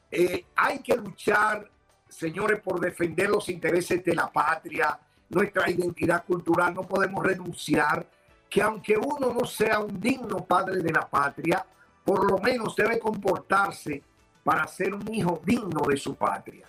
[0.09, 1.69] eh, hay que luchar,
[2.07, 6.73] señores, por defender los intereses de la patria, nuestra identidad cultural.
[6.73, 8.07] No podemos renunciar
[8.49, 11.65] que aunque uno no sea un digno padre de la patria,
[12.05, 14.01] por lo menos debe comportarse
[14.41, 16.65] para ser un hijo digno de su patria.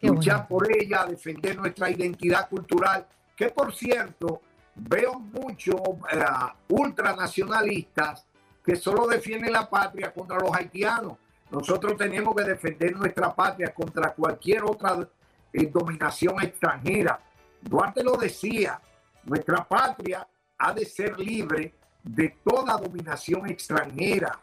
[0.00, 3.06] luchar por ella, defender nuestra identidad cultural
[3.38, 4.42] que por cierto,
[4.74, 6.24] veo muchos eh,
[6.68, 8.26] ultranacionalistas
[8.64, 11.16] que solo defienden la patria contra los haitianos.
[11.48, 15.08] Nosotros tenemos que defender nuestra patria contra cualquier otra
[15.52, 17.20] eh, dominación extranjera.
[17.62, 18.80] Duarte lo decía,
[19.22, 20.26] nuestra patria
[20.58, 24.36] ha de ser libre de toda dominación extranjera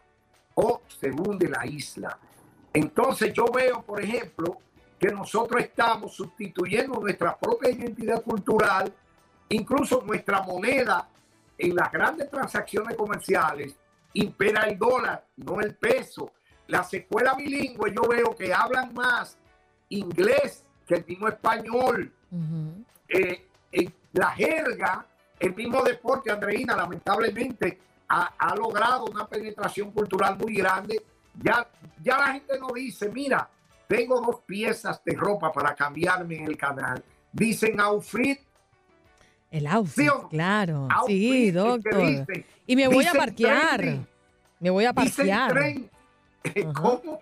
[0.54, 2.18] o según de la isla.
[2.72, 4.58] Entonces yo veo, por ejemplo,
[5.06, 8.92] que nosotros estamos sustituyendo nuestra propia identidad cultural,
[9.50, 11.08] incluso nuestra moneda
[11.58, 13.76] en las grandes transacciones comerciales,
[14.14, 16.32] impera el dólar, no el peso.
[16.68, 19.38] Las escuelas bilingües yo veo que hablan más
[19.90, 22.12] inglés que el mismo español.
[23.08, 23.46] Eh,
[24.14, 25.06] la jerga,
[25.40, 31.00] el mismo deporte, Andreina, lamentablemente ha, ha, logrado una penetración cultural muy grande.
[31.36, 31.68] Ya,
[32.02, 33.48] ya la gente no dice, mira,
[33.88, 37.04] tengo dos piezas de ropa para cambiarme en el canal.
[37.32, 38.40] Dicen outfit.
[39.52, 40.88] El outfit, claro.
[41.08, 42.26] sí, doctor.
[42.68, 44.00] y me voy a parquear.
[44.60, 45.54] me voy a parquear.
[46.74, 47.20] ¿Cómo?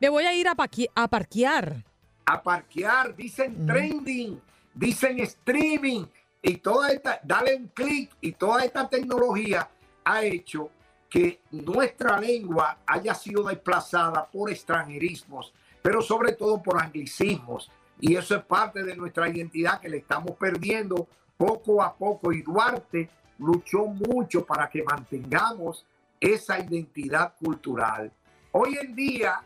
[0.00, 0.54] Me voy a ir a,
[0.94, 1.84] a parquear.
[2.26, 4.40] A parquear, dicen trending,
[4.74, 6.04] dicen streaming
[6.42, 9.68] y toda esta, dale un clic y toda esta tecnología
[10.04, 10.70] ha hecho
[11.08, 17.70] que nuestra lengua haya sido desplazada por extranjerismos, pero sobre todo por anglicismos.
[18.00, 22.32] Y eso es parte de nuestra identidad que le estamos perdiendo poco a poco.
[22.32, 25.84] Y Duarte luchó mucho para que mantengamos
[26.20, 28.10] esa identidad cultural.
[28.52, 29.42] Hoy en día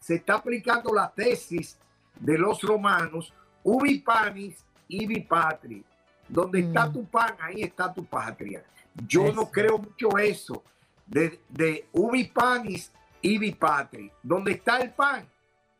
[0.00, 1.78] se está aplicando la tesis
[2.18, 5.84] de los romanos, ubi panis, ibi patri.
[6.28, 8.64] Donde está tu pan, ahí está tu patria.
[9.06, 10.62] Yo no creo mucho eso
[11.06, 14.10] de, de ubi panis, ibi patri.
[14.22, 15.28] Donde está el pan,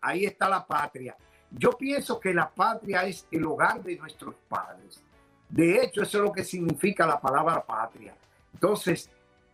[0.06, 1.16] ahí está la patria.
[1.50, 5.02] Yo pienso que la patria es el hogar de nuestros padres.
[5.48, 8.14] De hecho, eso es lo que significa la palabra patria.
[8.52, 9.10] Entonces,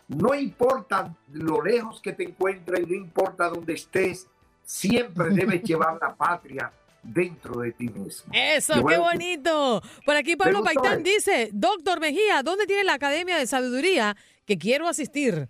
[0.09, 4.27] no importa lo lejos que te encuentres, no importa dónde estés,
[4.65, 8.33] siempre debes llevar la patria dentro de ti mismo.
[8.33, 9.83] Eso, Y qué bueno, bonito.
[10.05, 14.89] Por aquí Pablo Paitán dice, doctor Mejía, ¿dónde tiene la Academia de Sabiduría que quiero
[14.89, 15.49] asistir?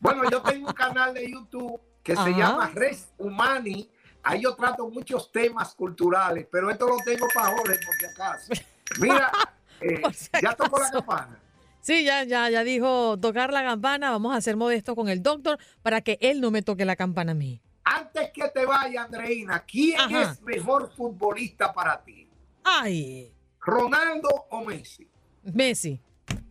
[0.00, 2.30] Bueno, yo tengo un canal de YouTube que se Ajá.
[2.30, 3.88] llama Res Humani.
[4.28, 8.52] Ahí yo trato muchos temas culturales, pero esto lo tengo para joder, por si acaso.
[9.00, 9.32] Mira,
[9.80, 10.02] eh,
[10.42, 11.40] ya tocó la campana.
[11.80, 14.10] Sí, ya, ya, ya dijo tocar la campana.
[14.10, 17.32] Vamos a ser modestos con el doctor para que él no me toque la campana
[17.32, 17.62] a mí.
[17.84, 20.32] Antes que te vaya, Andreina, ¿quién Ajá.
[20.32, 22.28] es mejor futbolista para ti?
[22.64, 25.08] Ay, ¿Ronaldo o Messi?
[25.42, 25.98] Messi.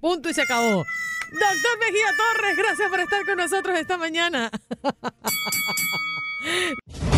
[0.02, 0.84] Punto y se acabó.
[1.32, 4.50] Doctor Mejía Torres, gracias por estar con nosotros esta mañana.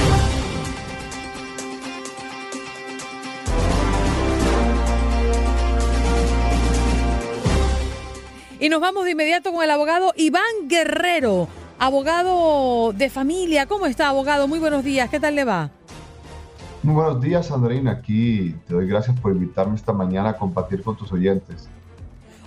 [8.62, 11.48] Y nos vamos de inmediato con el abogado Iván Guerrero,
[11.80, 13.68] abogado de familia.
[13.68, 14.50] ¿Cómo está, abogado?
[14.50, 15.10] Muy buenos días.
[15.10, 15.72] ¿Qué tal le va?
[16.84, 17.92] Muy buenos días, Andreina.
[17.92, 21.70] Aquí te doy gracias por invitarme esta mañana a compartir con tus oyentes.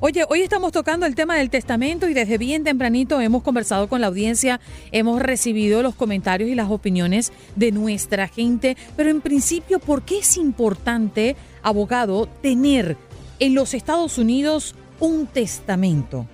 [0.01, 4.03] Oye, hoy estamos tocando el tema del testamento y desde bien tempranito hemos conversado con
[4.03, 9.79] la audiencia, hemos recibido los comentarios y las opiniones de nuestra gente, pero en principio,
[9.79, 12.98] ¿por qué es importante, abogado, tener
[13.38, 16.27] en los Estados Unidos un testamento?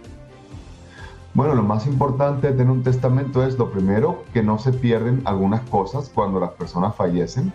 [1.32, 5.22] Bueno, lo más importante de tener un testamento es lo primero, que no se pierden
[5.24, 7.50] algunas cosas cuando las personas fallecen,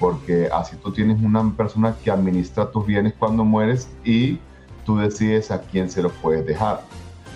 [0.00, 4.40] porque así tú tienes una persona que administra tus bienes cuando mueres y
[4.84, 6.82] tú decides a quién se los puedes dejar.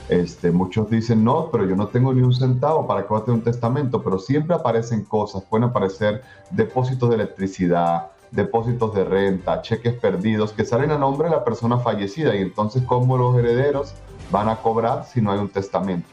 [0.08, 3.24] Este, muchos dicen, no, pero yo no tengo ni un centavo, ¿para qué voy a
[3.24, 4.02] tener un testamento?
[4.02, 10.64] Pero siempre aparecen cosas, pueden aparecer depósitos de electricidad, depósitos de renta, cheques perdidos que
[10.64, 13.94] salen a nombre de la persona fallecida y entonces cómo los herederos
[14.30, 16.08] van a cobrar si no hay un testamento.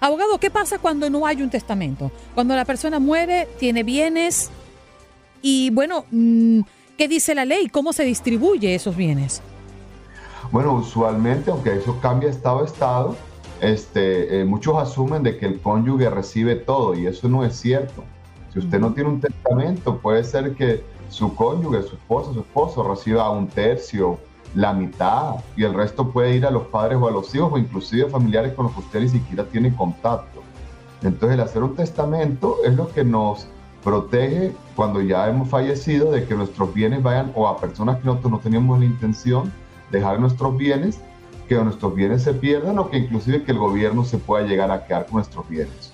[0.00, 2.10] Abogado, ¿qué pasa cuando no hay un testamento?
[2.34, 4.50] Cuando la persona muere, tiene bienes
[5.40, 6.60] y bueno, mm,
[6.98, 7.68] ¿qué dice la ley?
[7.68, 9.40] ¿Cómo se distribuye esos bienes?
[10.50, 13.16] Bueno, usualmente, aunque eso cambia estado a estado,
[13.60, 18.02] este, eh, muchos asumen de que el cónyuge recibe todo y eso no es cierto.
[18.52, 22.82] Si usted no tiene un testamento, puede ser que su cónyuge, su esposa, su esposo
[22.82, 24.18] reciba un tercio,
[24.54, 27.58] la mitad y el resto puede ir a los padres o a los hijos o
[27.58, 30.42] inclusive familiares con los que usted ni siquiera tiene contacto.
[31.02, 33.46] Entonces el hacer un testamento es lo que nos
[33.82, 38.32] protege cuando ya hemos fallecido de que nuestros bienes vayan o a personas que nosotros
[38.32, 39.52] no teníamos la intención
[39.90, 41.00] dejar nuestros bienes,
[41.48, 44.84] que nuestros bienes se pierdan o que inclusive que el gobierno se pueda llegar a
[44.84, 45.89] quedar con nuestros bienes.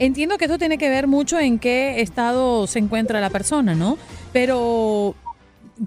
[0.00, 3.98] Entiendo que esto tiene que ver mucho en qué estado se encuentra la persona, ¿no?
[4.32, 5.14] Pero,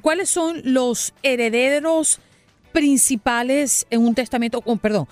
[0.04, 2.20] ¿cuáles son los herederos
[2.72, 4.62] principales en un testamento?
[4.66, 5.08] Oh, perdón,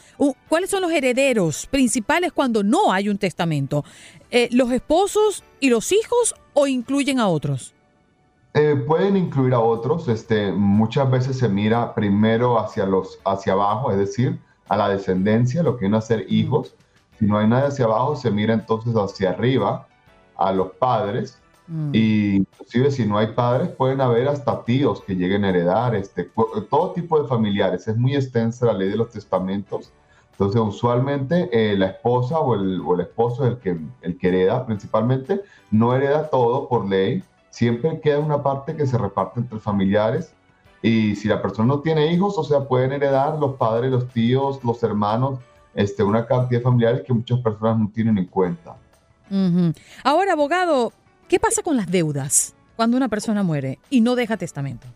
[0.47, 3.83] ¿cuáles son los herederos principales cuando no hay un testamento?
[4.29, 7.73] Eh, ¿Los esposos y los hijos o incluyen a otros?
[8.53, 13.91] Eh, pueden incluir a otros, este, muchas veces se mira primero hacia, los, hacia abajo,
[13.91, 14.37] es decir,
[14.69, 16.75] a la descendencia, lo que viene a ser hijos.
[17.21, 19.87] Si no hay nadie hacia abajo, se mira entonces hacia arriba,
[20.35, 21.39] a los padres.
[21.93, 26.31] Y inclusive si no hay padres, pueden haber hasta tíos que lleguen a heredar, este,
[26.69, 27.87] todo tipo de familiares.
[27.87, 29.93] Es muy extensa la ley de los testamentos.
[30.31, 34.65] Entonces, usualmente eh, la esposa o el, o el esposo, el que, el que hereda
[34.65, 37.23] principalmente, no hereda todo por ley.
[37.51, 40.33] Siempre queda una parte que se reparte entre familiares.
[40.81, 44.61] Y si la persona no tiene hijos, o sea, pueden heredar los padres, los tíos,
[44.63, 45.39] los hermanos,
[45.73, 48.75] este, una cantidad de familiares que muchas personas no tienen en cuenta.
[49.29, 49.73] Ujú.
[50.03, 50.91] Ahora, abogado,
[51.27, 54.87] ¿qué pasa con las deudas cuando una persona muere y no deja testamento?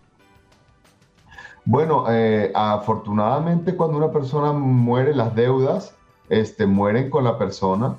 [1.63, 5.95] Bueno, eh, afortunadamente cuando una persona muere, las deudas
[6.29, 7.97] este, mueren con la persona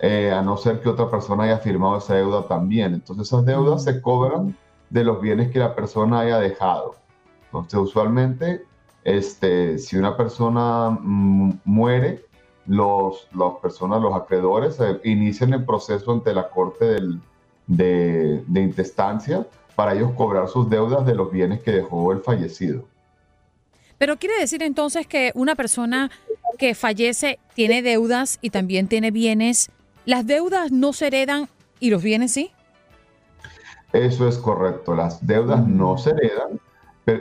[0.00, 2.94] eh, a no ser que otra persona haya firmado esa deuda también.
[2.94, 4.56] Entonces esas deudas se cobran
[4.90, 6.96] de los bienes que la persona haya dejado.
[7.46, 8.64] Entonces usualmente,
[9.04, 12.24] este, si una persona mm, muere,
[12.66, 17.20] los, las personas, los acreedores, eh, inician el proceso ante la corte del,
[17.66, 22.84] de, de intestancia para ellos cobrar sus deudas de los bienes que dejó el fallecido.
[23.98, 26.10] Pero quiere decir entonces que una persona
[26.58, 29.70] que fallece tiene deudas y también tiene bienes.
[30.04, 31.48] ¿Las deudas no se heredan
[31.80, 32.50] y los bienes sí?
[33.92, 34.94] Eso es correcto.
[34.94, 36.60] Las deudas no se heredan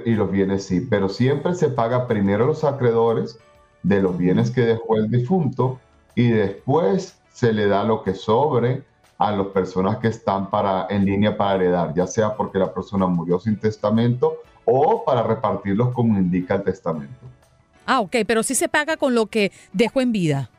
[0.05, 0.81] y los bienes sí.
[0.81, 3.39] Pero siempre se paga primero a los acreedores
[3.83, 5.79] de los bienes que dejó el difunto
[6.15, 8.83] y después se le da lo que sobre
[9.17, 13.07] a las personas que están para, en línea para heredar, ya sea porque la persona
[13.07, 17.25] murió sin testamento o para repartirlos como indica el testamento.
[17.85, 20.49] Ah, ok, pero sí se paga con lo que dejó en vida.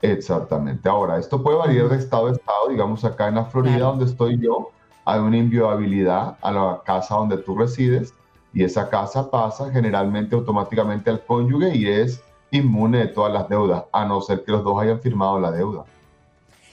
[0.00, 0.88] Exactamente.
[0.88, 2.68] Ahora, esto puede variar de estado a estado.
[2.68, 4.70] Digamos, acá en la Florida, donde estoy yo,
[5.04, 8.14] hay una inviolabilidad a la casa donde tú resides
[8.52, 13.84] y esa casa pasa generalmente automáticamente al cónyuge y es inmune de todas las deudas,
[13.92, 15.84] a no ser que los dos hayan firmado la deuda.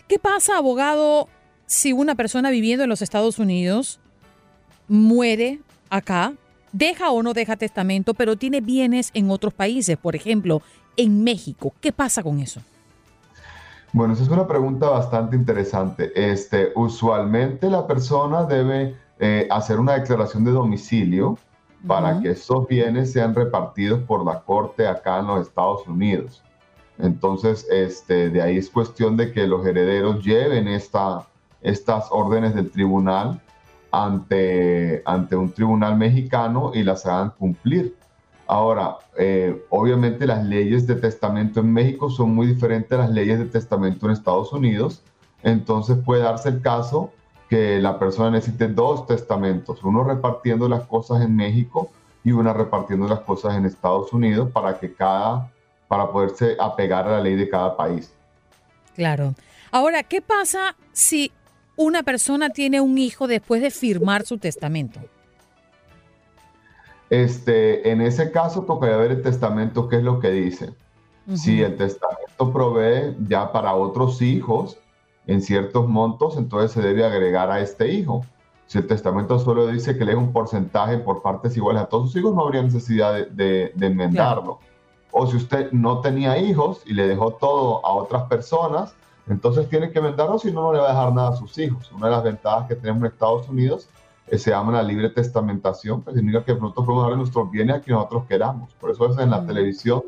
[0.07, 1.27] ¿Qué pasa, abogado,
[1.65, 3.99] si una persona viviendo en los Estados Unidos
[4.87, 5.59] muere
[5.89, 6.33] acá
[6.71, 10.61] deja o no deja testamento, pero tiene bienes en otros países, por ejemplo,
[10.97, 11.73] en México.
[11.79, 12.61] ¿Qué pasa con eso?
[13.93, 16.11] Bueno, esa es una pregunta bastante interesante.
[16.15, 21.37] Este, usualmente la persona debe eh, hacer una declaración de domicilio
[21.87, 26.43] para que esos bienes sean repartidos por la corte acá en los Estados Unidos.
[26.97, 31.27] Entonces, este, de ahí es cuestión de que los herederos lleven esta,
[31.61, 33.41] estas órdenes del tribunal
[33.91, 37.95] ante, ante un tribunal mexicano y las hagan cumplir.
[38.47, 43.39] Ahora, eh, obviamente las leyes de testamento en México son muy diferentes a las leyes
[43.39, 45.01] de testamento en Estados Unidos,
[45.41, 47.11] entonces puede darse el caso
[47.55, 51.89] que la persona necesite dos testamentos, uno repartiendo las cosas en México
[52.21, 55.49] y una repartiendo las cosas en Estados Unidos para que cada,
[55.87, 58.11] para poderse apegar a la ley de cada país.
[58.93, 59.35] Claro.
[59.71, 61.31] Ahora, ¿qué pasa si
[61.77, 64.99] una persona tiene un hijo después de firmar su testamento?
[67.09, 70.73] Este, en ese caso tocaría ver el testamento, qué es lo que dice.
[71.33, 74.77] Si el testamento provee ya para otros hijos
[75.27, 78.25] en ciertos montos, entonces se debe agregar a este hijo.
[78.67, 82.11] Si el testamento solo dice que le es un porcentaje por partes iguales a todos
[82.11, 84.59] sus hijos, no habría necesidad de, enmendarlo.
[85.11, 88.95] O si usted no tenía hijos y le dejó todo a otras personas,
[89.27, 91.91] entonces tiene que venderlo, si no, no le va a dejar nada a sus hijos.
[91.91, 93.87] Una de las ventajas que tenemos en Estados Unidos
[94.27, 97.81] es, se llama la libre testamentación, que significa que nosotros podemos darle nuestros bienes a
[97.81, 98.73] quien nosotros queramos.
[98.73, 100.03] Por eso es en la televisión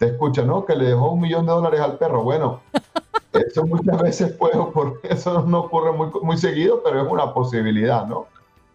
[0.00, 0.64] te escucha, ¿no?
[0.64, 2.22] Que le dejó un millón de dólares al perro.
[2.22, 2.62] Bueno,
[3.32, 8.06] eso muchas veces puede ocurrir, eso no ocurre muy, muy seguido, pero es una posibilidad,
[8.06, 8.26] ¿no?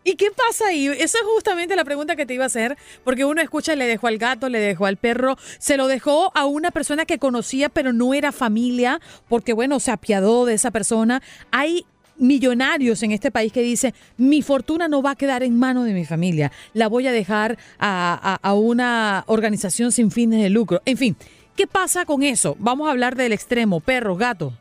[0.08, 0.86] ¿Y qué pasa ahí?
[0.86, 4.06] Esa es justamente la pregunta que te iba a hacer, porque uno escucha, le dejó
[4.06, 7.92] al gato, le dejó al perro, se lo dejó a una persona que conocía, pero
[7.92, 11.24] no era familia, porque bueno, se apiadó de esa persona.
[11.50, 11.88] Hay
[12.18, 15.94] millonarios en este país que dicen, mi fortuna no va a quedar en manos de
[15.94, 20.84] mi familia, la voy a dejar a, a una organización sin fines de lucro.
[20.86, 21.18] En fin,
[21.56, 22.56] ¿qué pasa con eso?
[22.60, 24.54] Vamos a hablar del extremo, perro, gato.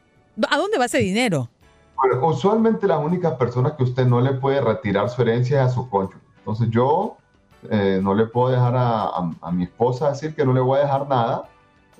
[0.50, 1.48] ¿A dónde va ese dinero?
[2.22, 5.88] usualmente las únicas personas que usted no le puede retirar su herencia es a su
[5.88, 6.18] cónyuge.
[6.38, 7.16] Entonces yo
[7.70, 11.08] eh, no le puedo dejar a, mi esposa decir que no le voy a dejar
[11.08, 11.48] nada.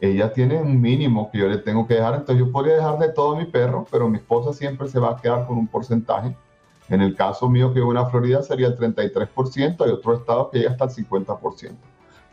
[0.00, 3.09] Ella tiene un mínimo que yo le tengo que dejar, entonces yo podría dejar de
[3.11, 6.37] todo mi perro, pero mi esposa siempre se va a quedar con un porcentaje.
[6.90, 10.59] En el caso mío que vivo en Florida sería el 33%, hay otro estado que
[10.59, 11.76] llega hasta el 50%.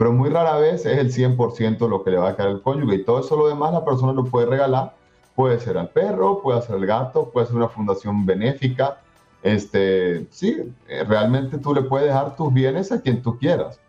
[0.02, 2.96] Pero muy rara vez es el 100% lo que le va a quedar el cónyuge
[2.96, 4.96] y todo eso lo demás la persona lo puede regalar
[5.36, 8.98] Puede ser al perro, puede ser al gato, puede ser una fundación benéfica.
[9.44, 13.80] Este, sí, eh, realmente tú le puedes dejar tus bienes a quien tú quieras.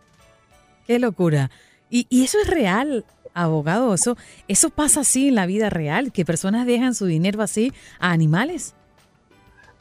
[0.86, 1.50] Qué locura.
[1.88, 3.94] Y, eso es real, abogado.
[3.94, 8.10] Eso, eso pasa así en la vida real, que personas dejan su dinero así a
[8.10, 8.74] animales.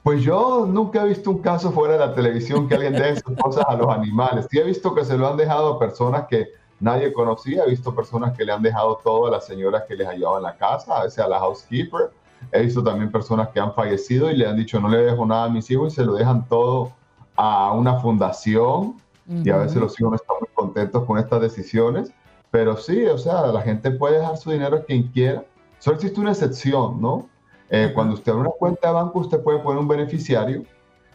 [0.04, 3.38] Pues yo nunca he visto un caso fuera de la televisión que alguien deje sus
[3.42, 4.48] cosas a los animales.
[4.50, 6.48] Sí he visto que se lo han dejado a personas que
[6.80, 7.64] nadie conocía.
[7.66, 10.44] He visto personas que le han dejado todo a las señoras que les ayudaban en
[10.44, 12.12] la casa, a veces a la housekeeper.
[12.52, 15.46] He visto también personas que han fallecido y le han dicho no le dejo nada
[15.46, 16.92] a mis hijos y se lo dejan todo
[17.36, 18.96] a una fundación.
[19.28, 22.12] Y a veces los hijos no están muy contentos con estas decisiones.
[22.50, 25.46] Pero sí, o sea, la gente puede dejar su dinero a quien quiera.
[25.80, 27.30] Solo existe una excepción, ¿no?
[27.74, 30.64] Eh, cuando usted abre una cuenta de banco, usted puede poner un beneficiario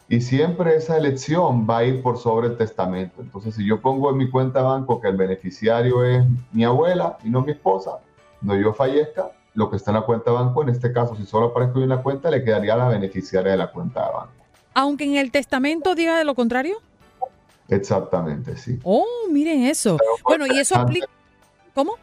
[0.09, 3.21] y siempre esa elección va a ir por sobre el testamento.
[3.21, 7.19] Entonces, si yo pongo en mi cuenta de banco que el beneficiario es mi abuela
[7.23, 7.99] y no mi esposa,
[8.39, 10.63] cuando yo fallezca, lo que está en la cuenta de banco.
[10.63, 13.57] En este caso, si solo aparece en la cuenta, le quedaría a la beneficiaria de
[13.57, 14.33] la cuenta de banco.
[14.73, 16.77] Aunque en el testamento diga de lo contrario.
[17.67, 18.79] Exactamente, sí.
[18.83, 19.97] Oh, miren eso.
[20.23, 21.07] Bueno, y eso aplica.
[21.73, 21.95] ¿Cómo?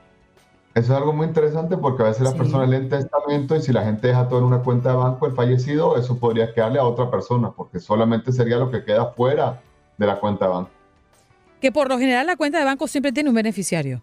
[0.74, 3.72] Eso es algo muy interesante porque a veces la persona lee el testamento y si
[3.72, 6.84] la gente deja todo en una cuenta de banco, el fallecido, eso podría quedarle a
[6.84, 9.62] otra persona porque solamente sería lo que queda fuera
[9.96, 10.70] de la cuenta de banco.
[11.60, 14.02] Que por lo general la cuenta de banco siempre tiene un beneficiario.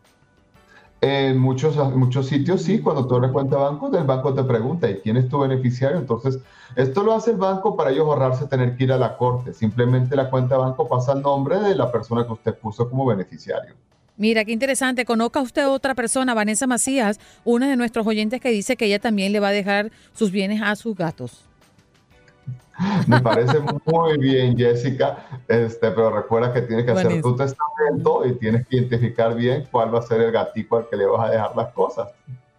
[1.01, 4.89] En muchos, muchos sitios sí, cuando tú abres cuenta de banco, el banco te pregunta,
[4.89, 5.97] ¿y quién es tu beneficiario?
[5.97, 6.39] Entonces,
[6.77, 9.53] esto lo hace el banco para ellos ahorrarse tener que ir a la corte.
[9.53, 13.05] Simplemente la cuenta de banco pasa el nombre de la persona que usted puso como
[13.07, 13.73] beneficiario.
[14.21, 15.03] Mira, qué interesante.
[15.03, 19.31] Conozca usted otra persona, Vanessa Macías, una de nuestros oyentes que dice que ella también
[19.31, 21.43] le va a dejar sus bienes a sus gatos.
[23.07, 28.33] Me parece muy bien, Jessica, este, pero recuerda que tienes que hacer tu testamento y
[28.37, 31.31] tienes que identificar bien cuál va a ser el gatito al que le vas a
[31.31, 32.09] dejar las cosas.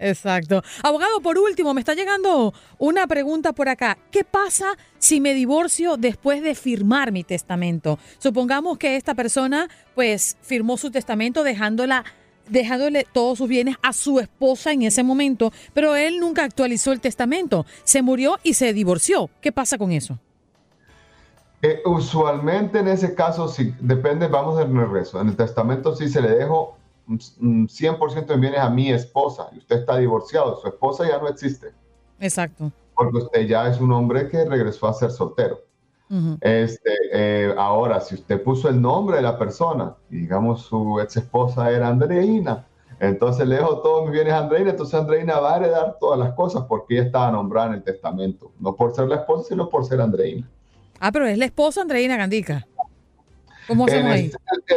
[0.02, 0.62] Exacto.
[0.82, 3.96] Abogado, por último, me está llegando una pregunta por acá.
[4.10, 8.00] ¿Qué pasa si me divorcio después de firmar mi testamento?
[8.18, 12.04] Supongamos que esta persona, pues, firmó su testamento dejándola
[12.48, 17.00] dejándole todos sus bienes a su esposa en ese momento, pero él nunca actualizó el
[17.00, 19.30] testamento, se murió y se divorció.
[19.40, 20.18] ¿Qué pasa con eso?
[21.62, 25.20] Eh, usualmente en ese caso, sí, depende, vamos del regreso.
[25.20, 26.76] En el testamento sí se le dejó
[27.08, 31.72] 100% de bienes a mi esposa y usted está divorciado, su esposa ya no existe.
[32.20, 32.72] Exacto.
[32.94, 35.60] Porque usted ya es un hombre que regresó a ser soltero.
[36.42, 41.70] este, eh, ahora, si usted puso el nombre de la persona, digamos su ex esposa
[41.70, 42.66] era Andreina,
[43.00, 46.34] entonces le dejo todos mis bienes a Andreina, entonces Andreina va a heredar todas las
[46.34, 49.84] cosas porque ella estaba nombrada en el testamento, no por ser la esposa, sino por
[49.86, 50.48] ser Andreina.
[51.00, 52.66] Ah, pero es la esposa Andreina Gandica.
[53.66, 54.30] ¿Cómo se ahí?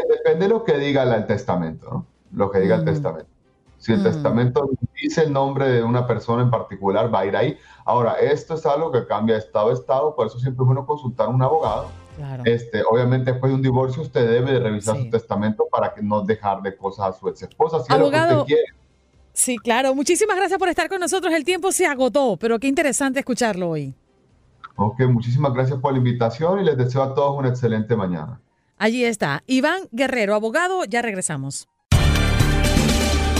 [0.09, 2.14] depende de lo que diga el testamento, ¿no?
[2.35, 3.29] Lo que diga el testamento.
[3.77, 4.69] Si el testamento
[4.99, 7.57] dice el nombre de una persona en particular, va a ir ahí.
[7.83, 10.85] Ahora, esto es algo que cambia de estado a estado, por eso siempre es bueno
[10.85, 11.87] consultar a un abogado.
[12.45, 16.21] Este, obviamente, después de un divorcio, usted debe de revisar su testamento para que no
[16.21, 17.83] dejarle cosas a su ex esposa.
[17.83, 18.45] Si abogado,
[19.33, 19.93] Sí, claro.
[19.93, 21.33] Muchísimas gracias por estar con nosotros.
[21.33, 23.93] El tiempo se agotó, pero qué interesante escucharlo hoy.
[24.77, 28.39] Ok, muchísimas gracias por la invitación y les deseo a todos una excelente mañana.
[28.77, 29.43] Allí está.
[29.45, 30.85] Iván Guerrero, abogado.
[30.85, 31.67] Ya regresamos.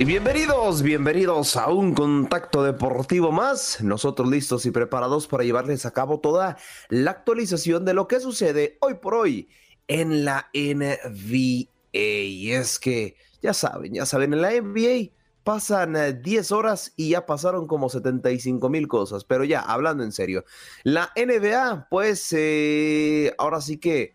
[0.00, 3.82] Y bienvenidos, bienvenidos a un contacto deportivo más.
[3.82, 6.56] Nosotros listos y preparados para llevarles a cabo toda
[6.88, 9.48] la actualización de lo que sucede hoy por hoy
[9.88, 11.68] en la NBA.
[11.92, 15.10] Y es que, ya saben, ya saben, en la NBA
[15.42, 19.24] pasan 10 eh, horas y ya pasaron como 75 mil cosas.
[19.24, 20.44] Pero ya, hablando en serio,
[20.84, 24.14] la NBA, pues eh, ahora sí que,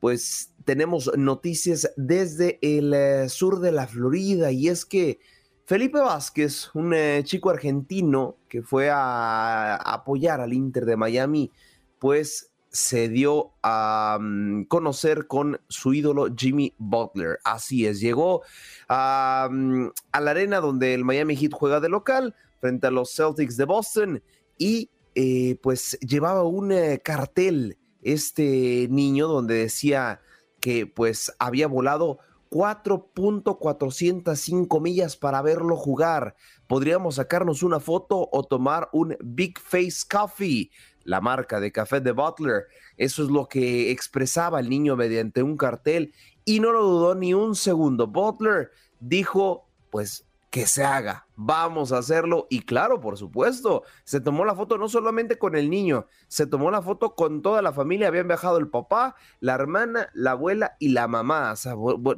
[0.00, 5.18] pues tenemos noticias desde el eh, sur de la Florida y es que
[5.64, 11.50] Felipe Vázquez, un eh, chico argentino que fue a, apoyar al Inter de Miami,
[11.98, 17.38] pues se dio a mm, conocer con su ídolo Jimmy Butler.
[17.44, 18.42] Así es, llegó
[18.88, 19.86] a, mm,
[20.20, 24.22] la arena donde el Miami Heat juega de local frente a los Celtics de Boston
[24.58, 30.20] y eh, pues llevaba un cartel este niño donde decía
[30.62, 36.36] que pues había volado 4.405 millas para verlo jugar.
[36.68, 40.70] Podríamos sacarnos una foto o tomar un Big Face Coffee,
[41.02, 42.68] la marca de café de Butler.
[42.96, 47.34] Eso es lo que expresaba el niño mediante un cartel y no lo dudó ni
[47.34, 48.06] un segundo.
[48.06, 52.46] Butler dijo, pues que se haga, vamos a hacerlo.
[52.50, 56.70] Y claro, por supuesto, se tomó la foto no solamente con el niño, se tomó
[56.70, 58.08] la foto con toda la familia.
[58.08, 61.52] Habían viajado el papá, la hermana, la abuela y la mamá.
[61.52, 61.74] O sea,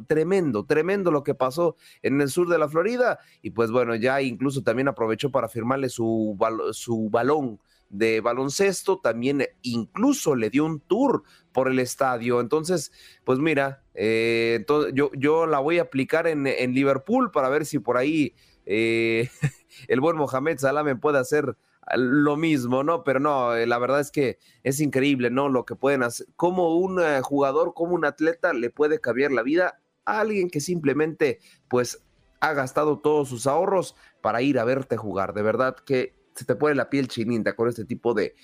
[0.08, 3.20] tremendo, tremendo lo que pasó en el sur de la Florida.
[3.40, 6.36] Y pues bueno, ya incluso también aprovechó para firmarle su,
[6.72, 7.60] su balón
[7.94, 11.22] de baloncesto, también incluso le dio un tour
[11.52, 12.40] por el estadio.
[12.40, 12.92] Entonces,
[13.24, 17.96] pues mira, eh, yo, yo la voy a aplicar en, Liverpool para ver si por
[17.96, 18.34] ahí
[18.66, 19.28] eh,
[19.88, 21.56] el buen Mohamed Salah me puede hacer
[21.96, 23.04] lo mismo, ¿no?
[23.04, 25.48] Pero no, eh, la verdad es que es increíble, ¿no?
[25.48, 29.42] Lo que pueden hacer, como un eh, jugador, como un atleta le puede cambiar la
[29.42, 31.38] vida a alguien que simplemente,
[31.68, 32.02] pues,
[32.40, 35.32] ha gastado todos sus ahorros para ir a verte jugar.
[35.32, 38.34] De verdad que se te pone la piel chinita con este tipo de,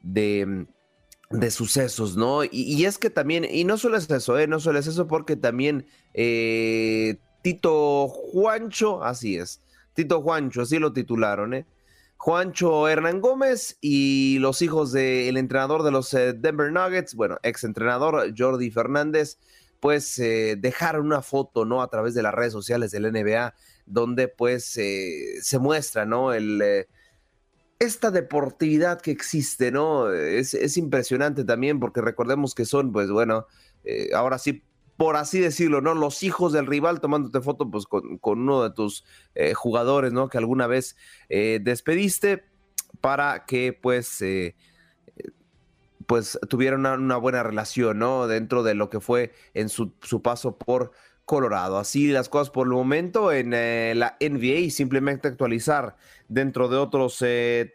[0.00, 0.66] de,
[1.30, 2.44] de sucesos, ¿no?
[2.44, 4.46] Y, es que también, y no solo es eso, ¿eh?
[4.46, 9.62] No solo es eso porque también eh, Tito Juancho, así es,
[9.94, 11.66] Tito Juancho, así lo titularon, ¿eh?
[12.22, 17.64] Juancho Hernán Gómez y los hijos del entrenador de los eh, Denver Nuggets, bueno, ex
[17.64, 19.38] entrenador Jordi Fernández,
[19.80, 21.80] pues eh, dejaron una foto, ¿no?
[21.80, 23.54] A través de las redes sociales del NBA,
[23.86, 26.34] donde pues eh, se muestra, ¿no?
[26.34, 26.86] El,
[27.80, 30.12] esta deportividad que existe, ¿no?
[30.12, 33.46] Es, es, impresionante también porque recordemos que son, pues bueno,
[34.14, 34.62] ahora sí
[35.00, 35.94] por así decirlo, ¿no?
[35.94, 40.28] Los hijos del rival tomándote foto pues, con, uno de tus eh, jugadores, ¿no?
[40.28, 40.94] Que alguna vez
[41.30, 42.44] eh, despediste
[43.00, 44.56] para que pues, eh,
[46.04, 48.26] pues tuvieran una, buena relación, ¿no?
[48.26, 50.92] Dentro de lo que fue en su, su paso por
[51.30, 51.78] Colorado.
[51.78, 57.24] Así las cosas por el momento en la NBA y simplemente actualizar dentro de otros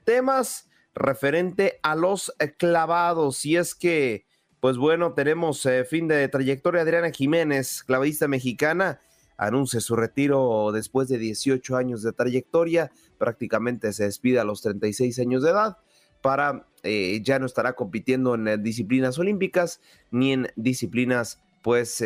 [0.03, 3.45] temas referente a los clavados.
[3.45, 4.25] Y es que
[4.65, 6.81] pues bueno, tenemos eh, fin de trayectoria.
[6.81, 8.99] Adriana Jiménez, clavadista mexicana,
[9.37, 12.91] anuncia su retiro después de 18 años de trayectoria.
[13.19, 15.77] Prácticamente se despide a los 36 años de edad
[16.23, 22.03] para eh, ya no estará compitiendo en eh, disciplinas olímpicas ni en disciplinas pues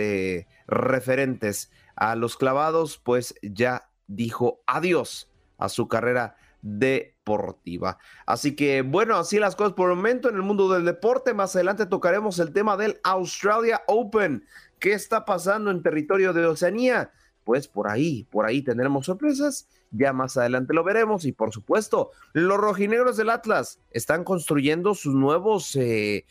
[0.67, 7.97] referentes a los clavados, pues ya dijo adiós a su carrera deportiva.
[8.25, 11.33] Así que bueno, así las cosas por el momento en el mundo del deporte.
[11.33, 14.45] Más adelante tocaremos el tema del Australia Open.
[14.79, 17.11] ¿Qué está pasando en territorio de Oceanía?
[17.43, 19.67] Pues por ahí, por ahí tendremos sorpresas.
[19.91, 21.25] Ya más adelante lo veremos.
[21.25, 25.75] Y por supuesto, los rojinegros del Atlas están construyendo sus nuevos...
[25.75, 26.25] Eh,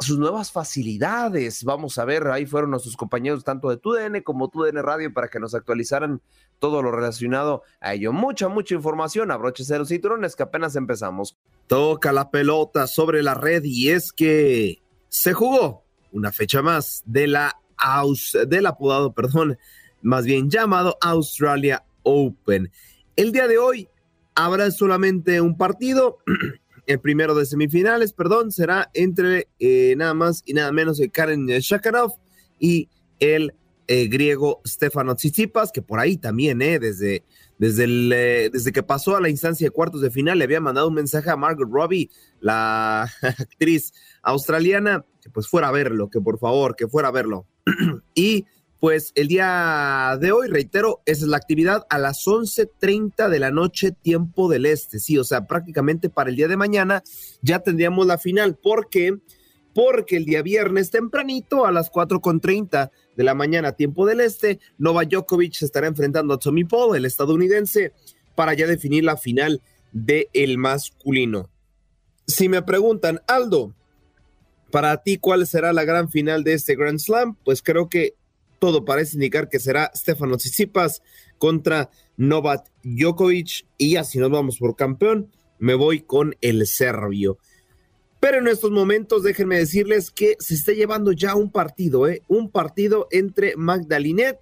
[0.00, 1.64] sus nuevas facilidades.
[1.64, 5.40] Vamos a ver, ahí fueron nuestros compañeros tanto de TUDN como TUDN Radio para que
[5.40, 6.20] nos actualizaran
[6.58, 8.12] todo lo relacionado a ello.
[8.12, 9.30] Mucha, mucha información.
[9.30, 11.36] Abróchese los cinturones que apenas empezamos.
[11.66, 17.26] Toca la pelota sobre la red y es que se jugó una fecha más de
[17.26, 19.58] la Aus, del apodado, perdón,
[20.00, 22.70] más bien llamado Australia Open.
[23.16, 23.88] El día de hoy
[24.34, 26.18] habrá solamente un partido
[26.86, 31.46] el primero de semifinales, perdón, será entre eh, nada más y nada menos que Karen
[31.46, 32.12] Shakarov
[32.58, 32.88] y
[33.20, 33.54] el
[33.86, 37.22] eh, griego Stefano Tsitsipas, que por ahí también, eh, desde,
[37.58, 40.88] desde, eh, desde que pasó a la instancia de cuartos de final, le había mandado
[40.88, 42.10] un mensaje a Margaret Robbie,
[42.40, 47.46] la actriz australiana, que pues fuera a verlo, que por favor, que fuera a verlo.
[48.14, 48.46] y
[48.84, 53.50] pues el día de hoy, reitero, esa es la actividad a las 11.30 de la
[53.50, 54.98] noche, tiempo del este.
[54.98, 57.02] Sí, o sea, prácticamente para el día de mañana
[57.40, 58.56] ya tendríamos la final.
[58.56, 59.16] ¿Por qué?
[59.74, 65.06] Porque el día viernes tempranito a las 4.30 de la mañana, tiempo del este, Nova
[65.06, 67.94] Djokovic se estará enfrentando a Tommy Paul, el estadounidense,
[68.34, 69.62] para ya definir la final
[69.92, 71.48] del el masculino.
[72.26, 73.74] Si me preguntan, Aldo,
[74.70, 77.38] para ti, ¿cuál será la gran final de este Grand Slam?
[77.46, 78.12] Pues creo que
[78.64, 81.02] todo parece indicar que será Stefano Tsitsipas
[81.36, 87.36] contra Novak Djokovic y así nos vamos por campeón, me voy con el serbio.
[88.20, 92.22] Pero en estos momentos déjenme decirles que se está llevando ya un partido, ¿eh?
[92.26, 94.38] un partido entre Magdalinet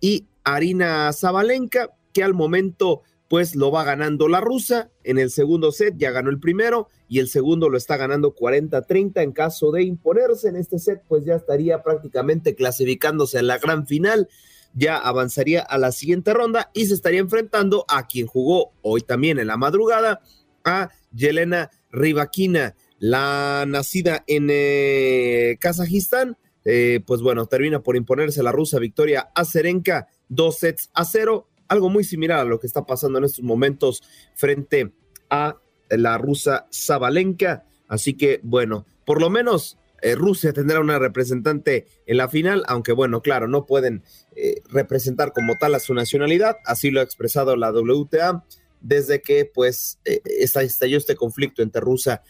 [0.00, 5.72] y Arina Zabalenka, que al momento pues lo va ganando la rusa en el segundo
[5.72, 9.84] set, ya ganó el primero y el segundo lo está ganando 40-30 en caso de
[9.84, 14.28] imponerse en este set, pues ya estaría prácticamente clasificándose en la gran final,
[14.72, 19.38] ya avanzaría a la siguiente ronda y se estaría enfrentando a quien jugó hoy también
[19.38, 20.22] en la madrugada,
[20.64, 28.50] a Yelena Rybakina, la nacida en eh, Kazajistán, eh, pues bueno, termina por imponerse la
[28.50, 33.20] rusa Victoria Azarenka, dos sets a cero algo muy similar a lo que está pasando
[33.20, 34.02] en estos momentos
[34.34, 34.92] frente
[35.30, 35.60] a
[35.98, 37.64] la rusa Zabalenka.
[37.88, 42.92] Así que, bueno, por lo menos eh, Rusia tendrá una representante en la final, aunque
[42.92, 44.02] bueno, claro, no pueden
[44.36, 48.44] eh, representar como tal a su nacionalidad, así lo ha expresado la WTA
[48.82, 52.22] desde que pues eh, estalló este conflicto entre Rusia,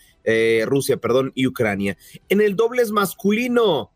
[0.67, 1.99] Rusia perdón, y Ucrania.
[2.29, 3.91] En el dobles masculino,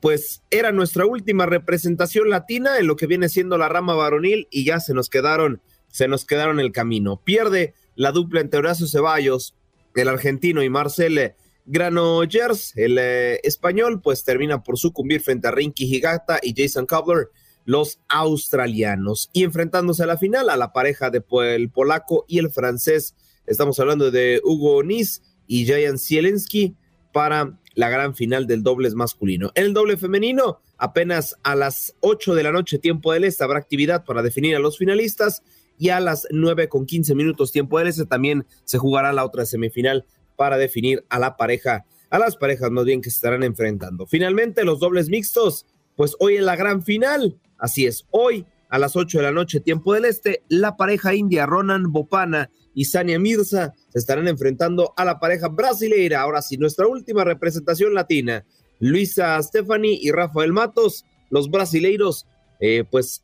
[0.00, 4.64] pues era nuestra última representación latina en lo que viene siendo la rama varonil y
[4.64, 7.20] ya se nos quedaron, se nos quedaron el camino.
[7.22, 9.54] Pierde la dupla entre Horacio Ceballos,
[9.94, 11.34] el argentino, y Marcel
[11.66, 17.28] Granollers, el eh, español, pues termina por sucumbir frente a Rinky Higata y Jason Cobbler,
[17.64, 19.30] los australianos.
[19.32, 23.14] Y enfrentándose a la final a la pareja de polaco y el francés
[23.46, 26.76] Estamos hablando de Hugo Nis y Jayan Zielensky
[27.12, 29.50] para la gran final del dobles masculino.
[29.54, 33.58] En el doble femenino, apenas a las 8 de la noche, tiempo del este, habrá
[33.58, 35.42] actividad para definir a los finalistas
[35.78, 39.44] y a las 9 con 15 minutos, tiempo del este, también se jugará la otra
[39.44, 40.04] semifinal
[40.36, 44.06] para definir a la pareja, a las parejas más bien que se estarán enfrentando.
[44.06, 45.66] Finalmente, los dobles mixtos,
[45.96, 49.60] pues hoy en la gran final, así es, hoy a las 8 de la noche,
[49.60, 55.04] tiempo del este, la pareja india Ronan Bopana y Sania Mirza se estarán enfrentando a
[55.04, 56.20] la pareja brasileira.
[56.20, 58.44] Ahora sí, nuestra última representación latina,
[58.80, 62.26] Luisa Stephanie y Rafael Matos, los brasileiros,
[62.60, 63.23] eh, pues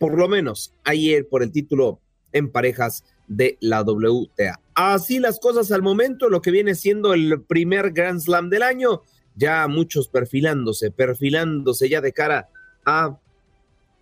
[0.00, 2.00] por lo menos ayer por el título
[2.32, 4.58] en parejas de la WTA.
[4.74, 9.02] Así las cosas al momento, lo que viene siendo el primer Grand Slam del año,
[9.36, 12.48] ya muchos perfilándose, perfilándose ya de cara
[12.86, 13.18] a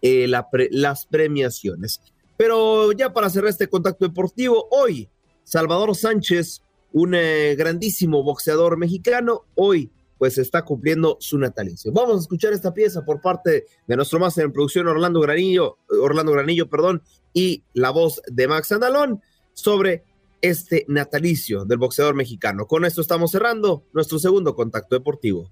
[0.01, 2.01] eh, las premiaciones.
[2.37, 5.09] Pero ya para cerrar este contacto deportivo, hoy
[5.43, 11.93] Salvador Sánchez, un eh, grandísimo boxeador mexicano, hoy pues está cumpliendo su natalicio.
[11.93, 16.33] Vamos a escuchar esta pieza por parte de nuestro máster en producción Orlando Granillo, Orlando
[16.33, 17.03] Granillo, perdón,
[17.33, 19.23] y la voz de Max Andalón
[19.55, 20.05] sobre
[20.41, 22.67] este natalicio del boxeador mexicano.
[22.67, 25.51] Con esto estamos cerrando nuestro segundo contacto deportivo.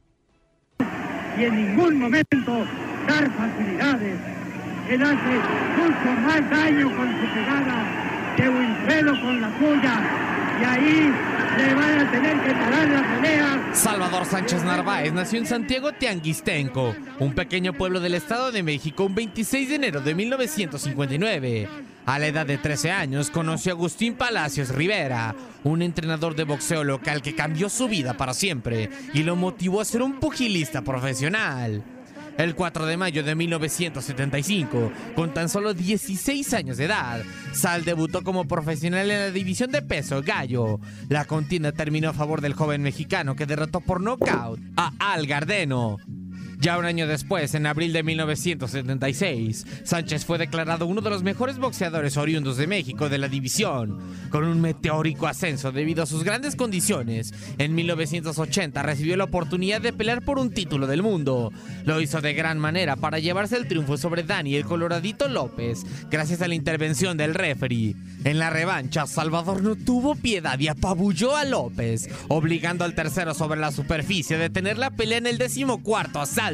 [1.38, 2.52] Y en ningún momento
[3.06, 4.36] dar facilidades
[4.88, 10.45] él hace mucho más daño con su pegada que Wilfredo con la suya.
[10.60, 11.12] Y ahí
[11.58, 13.70] le van a tener que parar la pelea.
[13.74, 19.14] Salvador Sánchez Narváez nació en Santiago Tianguistenco, un pequeño pueblo del Estado de México, un
[19.14, 21.68] 26 de enero de 1959.
[22.06, 25.34] A la edad de 13 años conoció a Agustín Palacios Rivera,
[25.64, 29.84] un entrenador de boxeo local que cambió su vida para siempre y lo motivó a
[29.84, 31.82] ser un pugilista profesional.
[32.38, 37.22] El 4 de mayo de 1975, con tan solo 16 años de edad,
[37.52, 40.78] Sal debutó como profesional en la división de peso gallo.
[41.08, 45.96] La contienda terminó a favor del joven mexicano que derrotó por nocaut a Al Gardeno.
[46.58, 51.58] Ya un año después, en abril de 1976, Sánchez fue declarado uno de los mejores
[51.58, 53.98] boxeadores oriundos de México de la división,
[54.30, 57.34] con un meteórico ascenso debido a sus grandes condiciones.
[57.58, 61.52] En 1980 recibió la oportunidad de pelear por un título del mundo.
[61.84, 66.40] Lo hizo de gran manera para llevarse el triunfo sobre Dani el Coloradito López, gracias
[66.40, 67.94] a la intervención del referee.
[68.24, 73.60] En la revancha, Salvador no tuvo piedad y apabulló a López, obligando al tercero sobre
[73.60, 76.45] la superficie a detener la pelea en el decimocuarto asalto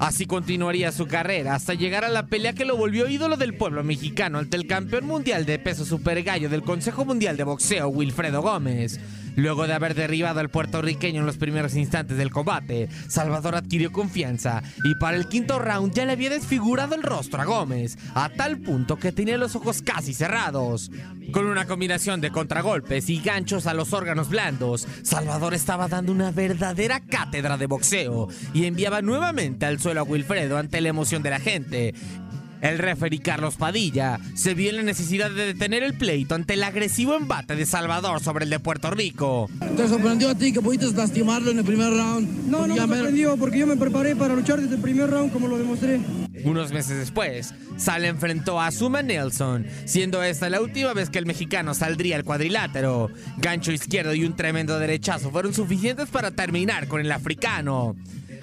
[0.00, 3.84] Así continuaría su carrera hasta llegar a la pelea que lo volvió ídolo del pueblo
[3.84, 8.42] mexicano ante el campeón mundial de peso super gallo del Consejo Mundial de Boxeo, Wilfredo
[8.42, 9.00] Gómez.
[9.38, 14.64] Luego de haber derribado al puertorriqueño en los primeros instantes del combate, Salvador adquirió confianza
[14.82, 18.58] y para el quinto round ya le había desfigurado el rostro a Gómez, a tal
[18.58, 20.90] punto que tenía los ojos casi cerrados.
[21.30, 26.32] Con una combinación de contragolpes y ganchos a los órganos blandos, Salvador estaba dando una
[26.32, 31.30] verdadera cátedra de boxeo y enviaba nuevamente al suelo a Wilfredo ante la emoción de
[31.30, 31.94] la gente,
[32.60, 36.62] el referee Carlos Padilla se vio en la necesidad de detener el pleito ante el
[36.62, 39.48] agresivo embate de Salvador sobre el de Puerto Rico.
[39.76, 42.48] ¿Te sorprendió a ti que pudiste lastimarlo en el primer round?
[42.48, 45.48] No, no me sorprendió porque yo me preparé para luchar desde el primer round como
[45.48, 46.00] lo demostré.
[46.44, 51.26] Unos meses después, Sal enfrentó a Suma Nelson, siendo esta la última vez que el
[51.26, 53.10] mexicano saldría al cuadrilátero.
[53.38, 57.96] Gancho izquierdo y un tremendo derechazo fueron suficientes para terminar con el africano.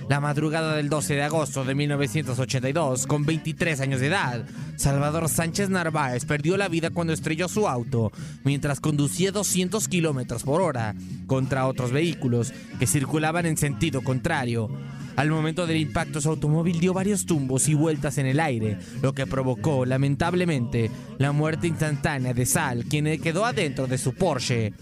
[0.08, 4.45] La madrugada del 12 de agosto de 1982, con 23 años de edad,
[4.76, 8.12] Salvador Sánchez Narváez perdió la vida cuando estrelló su auto
[8.43, 10.93] mientras conducía 200 kilómetros por hora
[11.26, 14.70] contra otros vehículos que circulaban en sentido contrario.
[15.16, 19.14] Al momento del impacto, su automóvil dio varios tumbos y vueltas en el aire, lo
[19.14, 24.74] que provocó, lamentablemente, la muerte instantánea de Sal, quien quedó adentro de su Porsche.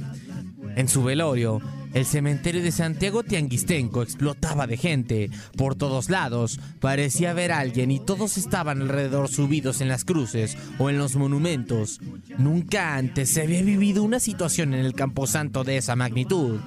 [0.75, 1.61] En su velorio,
[1.93, 5.29] el cementerio de Santiago Tianguistenco explotaba de gente.
[5.55, 10.89] Por todos lados parecía a alguien y todos estaban alrededor subidos en las cruces o
[10.89, 11.99] en los monumentos.
[12.37, 16.59] Nunca antes se había vivido una situación en el Camposanto de esa magnitud.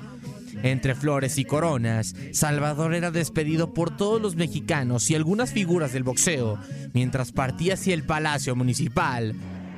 [0.62, 6.02] Entre flores y coronas, Salvador era despedido por todos los mexicanos y algunas figuras del
[6.02, 6.58] boxeo,
[6.94, 9.34] mientras partía hacia el Palacio Municipal.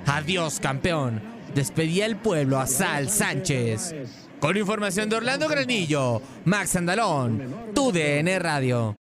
[0.07, 1.21] Adiós, campeón.
[1.55, 3.95] Despedía el pueblo a Sal Sánchez.
[4.41, 8.95] Con información de Orlando Granillo, Max Andalón, tu DN Radio.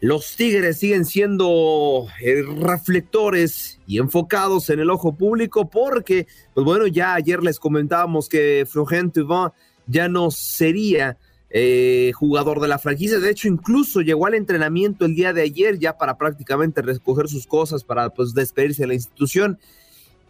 [0.00, 6.86] Los Tigres siguen siendo eh, reflectores y enfocados en el ojo público porque, pues bueno,
[6.86, 9.50] ya ayer les comentábamos que Florent Thauvin
[9.86, 11.16] ya no sería
[11.48, 13.18] eh, jugador de la franquicia.
[13.18, 17.46] De hecho, incluso llegó al entrenamiento el día de ayer ya para prácticamente recoger sus
[17.46, 19.58] cosas, para pues despedirse de la institución.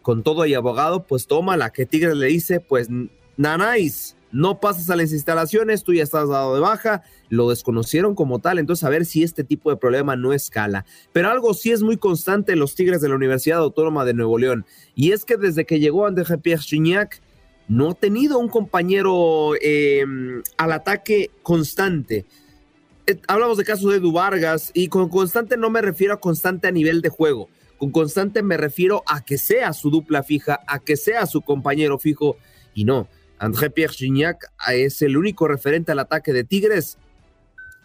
[0.02, 2.88] con todo y abogado, pues toma la que Tigres le dice, pues
[3.36, 8.38] nanáis, no pasas a las instalaciones, tú ya estás dado de baja, lo desconocieron como
[8.38, 10.84] tal, entonces a ver si este tipo de problema no escala.
[11.12, 14.38] Pero algo sí es muy constante en los Tigres de la Universidad Autónoma de Nuevo
[14.38, 17.20] León, y es que desde que llegó André Pierre Gignac,
[17.68, 20.04] no ha tenido un compañero eh,
[20.56, 22.26] al ataque constante.
[23.06, 26.68] Eh, hablamos de casos de Edu Vargas, y con constante no me refiero a constante
[26.68, 30.78] a nivel de juego, con constante me refiero a que sea su dupla fija, a
[30.78, 32.36] que sea su compañero fijo,
[32.74, 33.08] y no.
[33.40, 36.98] André Pierre Gignac es el único referente al ataque de Tigres.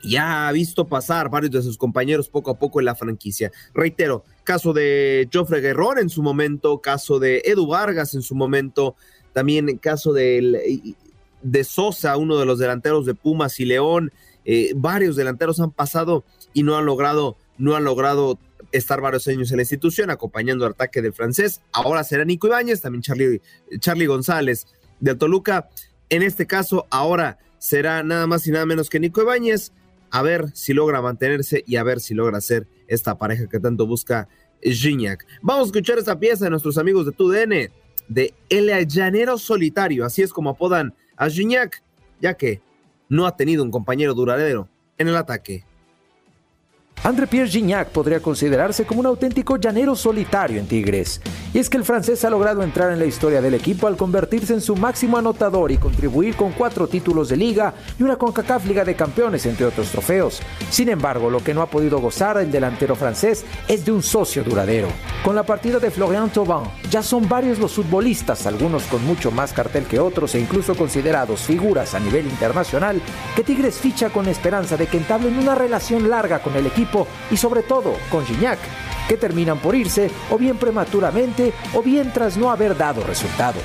[0.04, 3.54] Ya ha visto pasar varios de sus compañeros poco a poco en la franquicia.
[3.74, 8.98] Reitero, caso de Joffre Guerrón en su momento, caso de Edu Vargas en su momento,
[9.32, 10.94] también caso de,
[11.42, 14.12] de Sosa, uno de los delanteros de Pumas y León.
[14.44, 18.38] Eh, varios delanteros han pasado y no han logrado, no han logrado
[18.74, 21.62] estar varios años en la institución acompañando al ataque del francés.
[21.72, 23.42] Ahora será Nico Ibáñez, también Charlie,
[23.80, 24.68] Charlie González
[25.00, 25.70] del Toluca.
[26.10, 29.72] En este caso, ahora será nada más y nada menos que Nico Ibáñez.
[30.12, 33.86] A ver si logra mantenerse y a ver si logra ser esta pareja que tanto
[33.86, 34.30] busca
[34.62, 35.26] Gignac.
[35.42, 37.72] Vamos a escuchar esta pieza de nuestros amigos de TUDN,
[38.08, 41.84] de El Llanero Solitario, así es como apodan a Gignac,
[42.22, 42.62] ya que
[43.10, 45.66] no ha tenido un compañero duradero en el ataque.
[47.04, 51.22] André Pierre Gignac podría considerarse como un auténtico llanero solitario en Tigres.
[51.54, 54.54] Y es que el francés ha logrado entrar en la historia del equipo al convertirse
[54.54, 58.84] en su máximo anotador y contribuir con cuatro títulos de liga y una CONCACAF Liga
[58.84, 60.42] de Campeones, entre otros trofeos.
[60.72, 64.44] Sin embargo, lo que no ha podido gozar el delantero francés es de un socio
[64.44, 64.88] duradero.
[65.24, 69.54] Con la partida de Florian Thauvin, ya son varios los futbolistas, algunos con mucho más
[69.54, 73.02] cartel que otros e incluso considerados figuras a nivel internacional,
[73.36, 76.85] que Tigres ficha con esperanza de que entablen una relación larga con el equipo
[77.32, 78.60] y sobre todo con Gignac,
[79.08, 83.64] que terminan por irse o bien prematuramente o bien tras no haber dado resultados.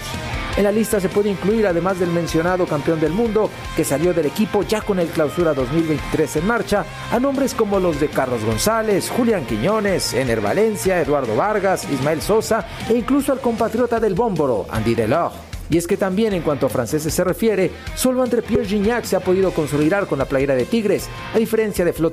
[0.57, 4.27] En la lista se puede incluir, además del mencionado campeón del mundo, que salió del
[4.27, 9.11] equipo ya con el clausura 2023 en marcha, a nombres como los de Carlos González,
[9.11, 14.95] Julián Quiñones, Ener Valencia, Eduardo Vargas, Ismael Sosa e incluso al compatriota del Bómboro, Andy
[14.95, 15.50] Delors.
[15.71, 19.15] Y es que también en cuanto a franceses se refiere, solo André Pierre Gignac se
[19.15, 22.13] ha podido consolidar con la playera de Tigres, a diferencia de Flo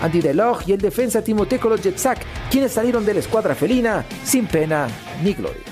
[0.00, 2.18] Andy Delors y el defensa Timothée Kolodjetsak,
[2.50, 4.88] quienes salieron de la escuadra felina sin pena
[5.22, 5.62] ni gloria.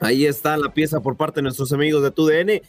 [0.00, 2.60] Ahí está la pieza por parte de nuestros amigos de TUDN.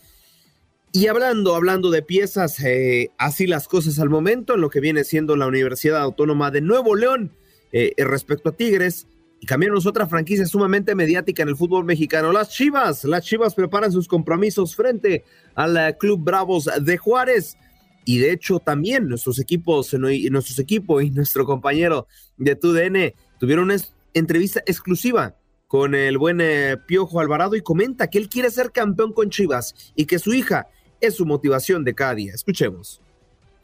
[0.93, 5.03] Y hablando, hablando de piezas, eh, así las cosas al momento, en lo que viene
[5.03, 7.33] siendo la Universidad Autónoma de Nuevo León,
[7.77, 9.05] eh, respecto a Tigres.
[9.41, 12.31] Y cambiamos otra franquicia sumamente mediática en el fútbol mexicano.
[12.31, 17.57] Las Chivas, las Chivas preparan sus compromisos frente al eh, Club Bravos de Juárez.
[18.05, 22.07] Y de hecho también nuestros equipos, nuestros equipos y nuestro compañero
[22.37, 23.75] de TUDN tuvieron una
[24.13, 25.35] entrevista exclusiva
[25.67, 29.75] con el buen eh, Piojo Alvarado y comenta que él quiere ser campeón con Chivas
[29.97, 30.69] y que su hija
[31.01, 32.33] es su motivación de cada día.
[32.35, 33.01] Escuchemos.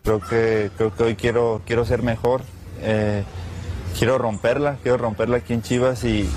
[0.04, 2.42] Creo que, creo que hoy quiero, quiero ser mejor
[3.98, 6.30] quiero romperla, quiero romperla aquí en Chivas y,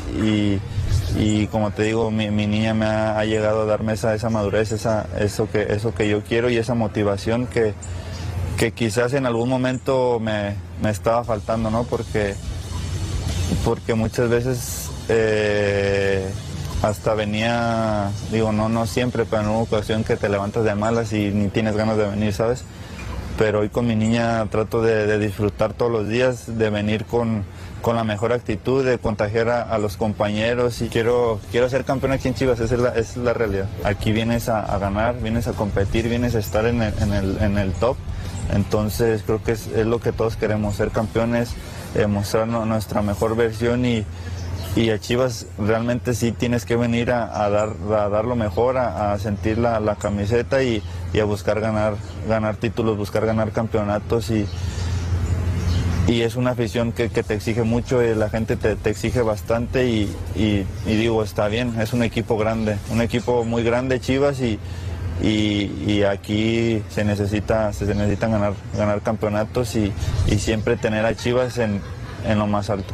[1.17, 5.07] y, como te digo, mi, niña me ha, llegado a darme esa, esa madurez, esa,
[5.19, 7.75] eso, que, eso que yo quiero y esa motivación que,
[8.57, 10.55] que quizás en algún momento me,
[10.89, 11.85] estaba faltando, ¿no?
[11.85, 12.35] Porque,
[13.65, 16.29] porque muchas veces eh,
[16.83, 21.13] hasta venía, digo, no, no siempre, pero en una ocasión que te levantas de malas
[21.13, 22.65] y ni tienes ganas de venir, ¿sabes?
[23.37, 27.45] Pero hoy con mi niña trato de, disfrutar todos los días, de venir con,
[27.83, 32.29] con la mejor actitud, de contagiar a, los compañeros y quiero, quiero ser campeón aquí
[32.29, 33.67] en Chivas, esa es la, es la realidad.
[33.85, 37.59] Aquí vienes a, ganar, vienes a competir, vienes a estar en el, en el, en
[37.59, 37.97] el top,
[38.53, 41.55] entonces creo que es, lo que todos queremos, ser campeones,
[41.95, 44.05] eh, mostrar nuestra mejor versión y,
[44.77, 49.59] y a Chivas realmente sí tienes que venir a, dar, a lo mejor, a, sentir
[49.59, 50.83] la, camiseta y,
[51.21, 51.95] a buscar ganar,
[52.29, 54.47] ganar títulos, buscar ganar campeonatos y,
[56.09, 60.13] y es una afición que, te exige mucho, y la gente te, exige bastante y,
[60.35, 64.59] y, digo, está bien, es un equipo grande, un equipo muy grande Chivas y,
[65.23, 69.93] y, aquí se necesita se necesitan ganar, ganar campeonatos y,
[70.37, 71.81] siempre tener a Chivas en,
[72.27, 72.93] en lo más alto.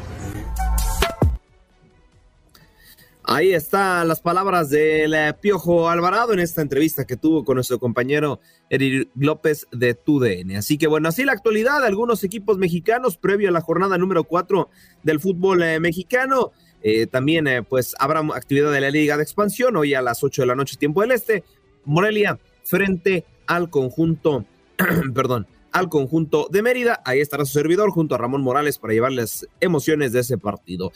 [3.32, 7.78] Ahí están las palabras del eh, Piojo Alvarado en esta entrevista que tuvo con nuestro
[7.78, 10.56] compañero Eric López de TUDN.
[10.56, 14.24] Así que bueno, así la actualidad de algunos equipos mexicanos previo a la jornada número
[14.24, 14.68] 4
[15.04, 16.50] del fútbol eh, mexicano.
[16.82, 20.46] Eh, también pues habrá actividad de la Liga de Expansión hoy a las 8 de
[20.46, 21.44] la noche tiempo del Este.
[21.84, 24.44] Morelia frente al conjunto,
[25.14, 27.00] perdón, al conjunto de Mérida.
[27.04, 30.90] Ahí estará su servidor junto a Ramón Morales para llevarles emociones de ese partido.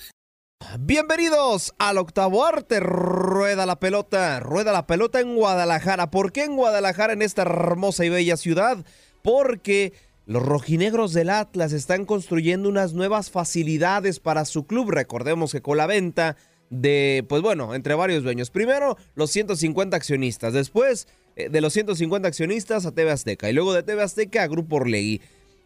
[0.80, 2.80] Bienvenidos al octavo arte.
[2.80, 6.10] Rueda la pelota, rueda la pelota en Guadalajara.
[6.10, 8.84] ¿Por qué en Guadalajara, en esta hermosa y bella ciudad?
[9.22, 9.92] Porque
[10.26, 14.90] los rojinegros del Atlas están construyendo unas nuevas facilidades para su club.
[14.90, 16.36] Recordemos que con la venta
[16.70, 18.50] de, pues bueno, entre varios dueños.
[18.50, 20.52] Primero, los 150 accionistas.
[20.52, 23.48] Después, eh, de los 150 accionistas a TV Azteca.
[23.48, 25.20] Y luego de TV Azteca a Grupo Orlegui.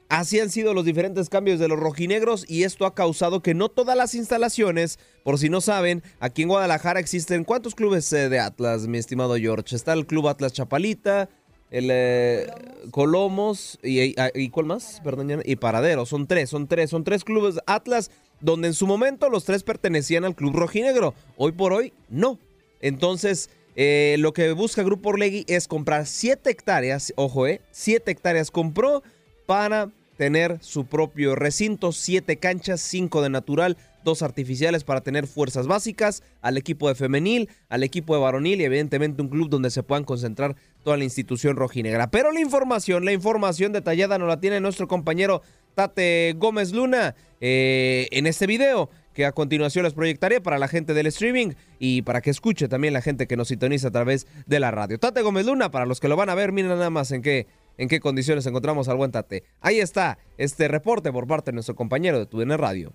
[0.09, 3.69] Así han sido los diferentes cambios de los rojinegros y esto ha causado que no
[3.69, 8.39] todas las instalaciones, por si no saben, aquí en Guadalajara existen ¿cuántos clubes eh, de
[8.39, 9.77] Atlas, mi estimado George?
[9.77, 11.29] Está el Club Atlas Chapalita,
[11.71, 12.47] el eh,
[12.91, 15.03] Colomos y, ah, y, ¿cuál más?
[15.05, 19.29] Perdón, y Paradero, son tres, son tres, son tres clubes Atlas donde en su momento
[19.29, 21.15] los tres pertenecían al Club Rojinegro.
[21.37, 22.39] Hoy por hoy no.
[22.81, 28.51] Entonces, eh, lo que busca Grupo Orlegui es comprar siete hectáreas, ojo, eh, siete hectáreas
[28.51, 29.03] compró
[29.47, 35.69] para tener su propio recinto, siete canchas, cinco de natural, dos artificiales para tener fuerzas
[35.69, 39.85] básicas, al equipo de femenil, al equipo de varonil y evidentemente un club donde se
[39.85, 42.11] puedan concentrar toda la institución rojinegra.
[42.11, 45.41] Pero la información, la información detallada nos la tiene nuestro compañero
[45.75, 50.95] Tate Gómez Luna eh, en este video que a continuación les proyectaré para la gente
[50.95, 54.59] del streaming y para que escuche también la gente que nos sintoniza a través de
[54.59, 54.99] la radio.
[54.99, 57.47] Tate Gómez Luna, para los que lo van a ver, miren nada más en qué
[57.79, 59.45] en qué condiciones encontramos al buen Tate.
[59.61, 62.95] Ahí está este reporte por parte de nuestro compañero de TUDN Radio.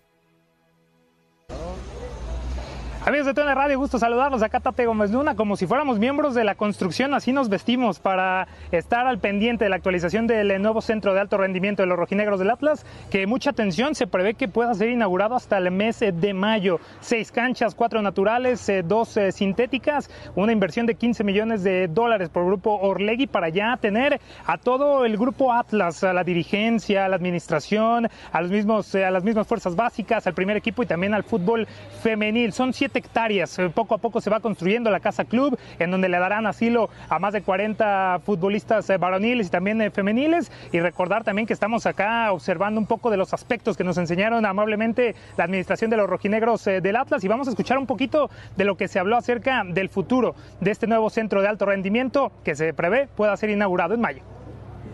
[3.05, 4.43] Amigos de TN Radio, gusto saludarlos.
[4.43, 8.47] Acá Tate Gómez Luna, como si fuéramos miembros de la construcción, así nos vestimos para
[8.71, 12.39] estar al pendiente de la actualización del nuevo centro de alto rendimiento de los rojinegros
[12.39, 16.33] del Atlas, que mucha atención se prevé que pueda ser inaugurado hasta el mes de
[16.33, 16.79] mayo.
[17.01, 22.29] Seis canchas, cuatro naturales, eh, dos eh, sintéticas, una inversión de 15 millones de dólares
[22.29, 27.09] por grupo Orlegui para ya tener a todo el grupo Atlas, a la dirigencia, a
[27.09, 30.85] la administración, a, los mismos, eh, a las mismas fuerzas básicas, al primer equipo y
[30.85, 31.67] también al fútbol
[32.01, 32.53] femenil.
[32.53, 33.57] Son siete hectáreas.
[33.59, 36.89] Eh, poco a poco se va construyendo la Casa Club, en donde le darán asilo
[37.09, 40.51] a más de 40 futbolistas eh, varoniles y también eh, femeniles.
[40.71, 44.45] Y recordar también que estamos acá observando un poco de los aspectos que nos enseñaron
[44.45, 47.23] amablemente la administración de los rojinegros del Atlas.
[47.23, 50.71] Y vamos a escuchar un poquito de lo que se habló acerca del futuro de
[50.71, 54.23] este nuevo centro de alto rendimiento que se prevé pueda ser inaugurado en mayo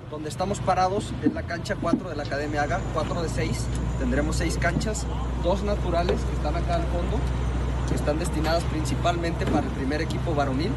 [0.09, 3.67] donde estamos parados es la cancha 4 de la Academia AGA, 4 de 6.
[3.99, 5.05] Tendremos 6 canchas,
[5.43, 7.19] dos naturales que están acá al fondo
[7.89, 10.71] que están destinadas principalmente para el primer equipo varonil.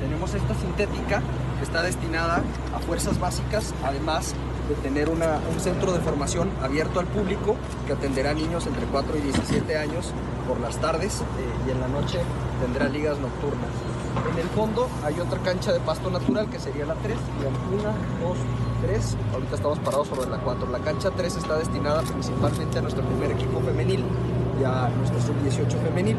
[0.00, 1.22] Tenemos esta sintética
[1.58, 2.42] que está destinada
[2.74, 4.34] a fuerzas básicas, además
[4.68, 5.20] de tener un
[5.60, 7.56] centro de formación abierto al público
[7.86, 10.12] que atenderá niños entre 4 y 17 años
[10.46, 11.24] por las tardes eh,
[11.66, 12.20] y en la noche
[12.60, 13.70] tendrá ligas nocturnas.
[14.32, 17.16] En el fondo hay otra cancha de pasto natural que sería la 3.
[17.72, 18.38] Una, dos,
[18.82, 19.16] tres.
[19.32, 20.68] Ahorita estamos parados sobre la 4.
[20.70, 24.04] La cancha 3 está destinada principalmente a nuestro primer equipo femenil
[24.60, 26.16] y a nuestro sub-18 femenil.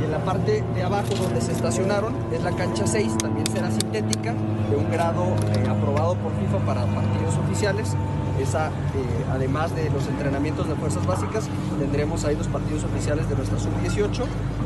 [0.00, 3.70] Y en la parte de abajo donde se estacionaron es la cancha 6, también será
[3.70, 4.34] sintética,
[4.70, 7.94] de un grado eh, aprobado por FIFA para partidos oficiales.
[8.40, 8.70] Esa, eh,
[9.30, 11.44] además de los entrenamientos de fuerzas básicas,
[11.78, 14.24] tendremos ahí los partidos oficiales de nuestra sub-18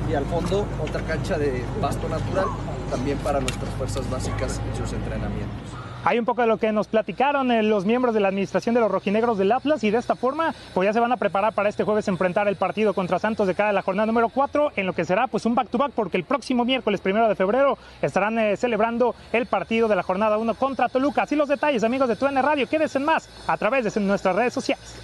[0.08, 2.46] y al fondo otra cancha de pasto natural
[2.90, 5.75] también para nuestras fuerzas básicas y sus entrenamientos.
[6.08, 8.80] Hay un poco de lo que nos platicaron eh, los miembros de la administración de
[8.80, 11.68] los rojinegros del Atlas y de esta forma pues ya se van a preparar para
[11.68, 14.92] este jueves enfrentar el partido contra Santos de cada la jornada número 4 en lo
[14.92, 19.16] que será pues un back-to-back porque el próximo miércoles primero de febrero estarán eh, celebrando
[19.32, 21.22] el partido de la jornada 1 contra Toluca.
[21.22, 24.94] Así los detalles amigos de TUN Radio, quédense más a través de nuestras redes sociales.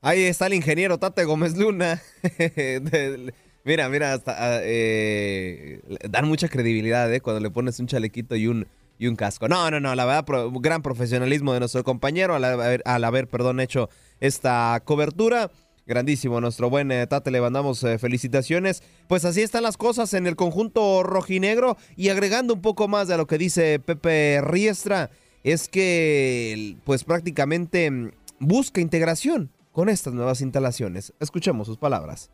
[0.00, 2.02] Ahí está el ingeniero Tate Gómez Luna.
[3.64, 7.22] Mira, mira, hasta ah, eh, dan mucha credibilidad ¿eh?
[7.22, 8.66] cuando le pones un chalequito y un,
[8.98, 9.48] y un casco.
[9.48, 10.26] No, no, no, la verdad,
[10.60, 13.88] gran profesionalismo de nuestro compañero al haber, al haber, perdón, hecho
[14.20, 15.50] esta cobertura.
[15.86, 18.82] Grandísimo, nuestro buen eh, Tate, le mandamos felicitaciones.
[19.08, 23.16] Pues así están las cosas en el conjunto rojinegro y agregando un poco más de
[23.16, 25.10] lo que dice Pepe Riestra,
[25.42, 28.10] es que pues prácticamente mm,
[28.40, 31.14] busca integración con estas nuevas instalaciones.
[31.18, 32.30] Escuchemos sus palabras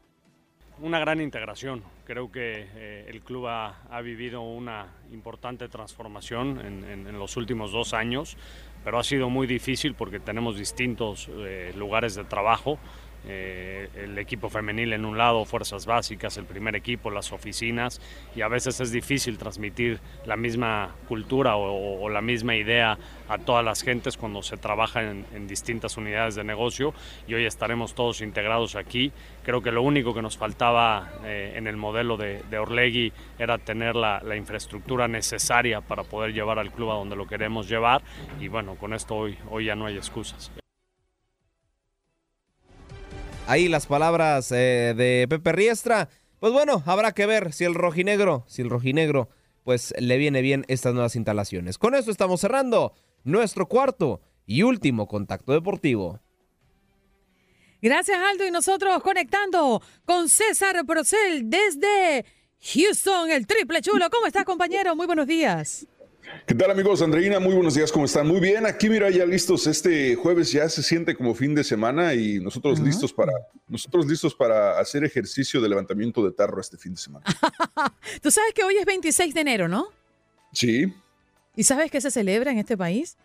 [0.80, 1.82] una gran integración.
[2.04, 8.36] Creo que eh, el club ha, vivido una importante transformación en, los últimos dos años,
[8.84, 12.78] pero ha sido muy difícil porque tenemos distintos eh, lugares de trabajo.
[13.26, 18.00] Eh, el equipo femenil en un lado, fuerzas básicas, el primer equipo, las oficinas,
[18.34, 22.98] y a veces es difícil transmitir la misma cultura o, o la misma idea
[23.28, 26.92] a todas las gentes cuando se trabaja en, en distintas unidades de negocio
[27.28, 29.12] y hoy estaremos todos integrados aquí.
[29.44, 33.58] Creo que lo único que nos faltaba eh, en el modelo de, de Orlegui era
[33.58, 38.02] tener la, la infraestructura necesaria para poder llevar al club a donde lo queremos llevar
[38.40, 40.50] y bueno, con esto hoy, hoy ya no hay excusas.
[43.50, 46.08] Ahí las palabras eh, de Pepe Riestra.
[46.38, 49.28] Pues bueno, habrá que ver si el rojinegro, si el rojinegro,
[49.64, 51.76] pues le viene bien estas nuevas instalaciones.
[51.76, 52.94] Con esto estamos cerrando
[53.24, 56.20] nuestro cuarto y último contacto deportivo.
[57.82, 58.46] Gracias, Aldo.
[58.46, 62.24] Y nosotros conectando con César Procel desde
[62.72, 64.10] Houston, el triple chulo.
[64.10, 64.94] ¿Cómo estás, compañero?
[64.94, 65.88] Muy buenos días.
[66.46, 67.02] ¿Qué tal amigos?
[67.02, 68.26] Andreina, muy buenos días, ¿cómo están?
[68.26, 72.14] Muy bien, aquí mira ya listos, este jueves ya se siente como fin de semana
[72.14, 73.32] y nosotros listos para
[73.68, 77.24] nosotros listos para hacer ejercicio de levantamiento de tarro este fin de semana.
[78.22, 79.88] Tú sabes que hoy es 26 de enero, ¿no?
[80.52, 80.92] Sí,
[81.56, 83.16] ¿Y sabes qué se celebra en este país?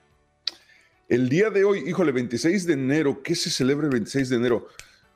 [1.08, 4.68] el día de hoy, híjole, 26 de enero, ¿qué se celebra el 26 de enero?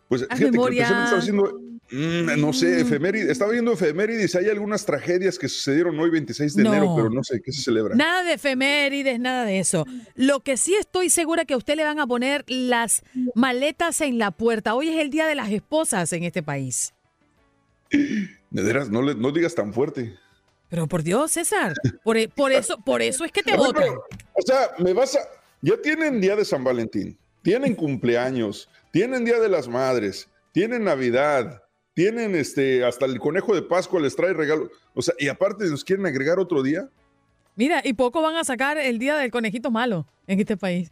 [0.09, 0.87] Pues Haz fíjate memoria.
[0.87, 5.97] que estaba haciendo, mm, no sé, efemérides, estaba viendo efemérides, hay algunas tragedias que sucedieron
[5.99, 6.73] hoy 26 de No.
[6.73, 7.95] enero, pero no sé qué se celebra.
[7.95, 9.85] Nada de efemérides, nada de eso.
[10.15, 13.03] Lo que sí estoy segura que a usted le van a poner las
[13.35, 14.73] maletas en la puerta.
[14.75, 16.93] Hoy es el día de las esposas en este país.
[17.91, 20.15] De veras, no, le- no digas tan fuerte.
[20.69, 23.89] Pero por Dios, César, por, e- por eso, por eso es que te votan.
[24.33, 25.19] O sea, me vas a.
[25.61, 31.63] Ya tienen día de San Valentín, tienen cumpleaños, tienen día de las madres, tienen Navidad,
[31.93, 34.69] tienen este, hasta el conejo de Pascua les trae regalo.
[34.93, 36.89] O sea, y aparte nos quieren agregar otro día.
[37.55, 40.91] Mira, y poco van a sacar el día del conejito malo en este país.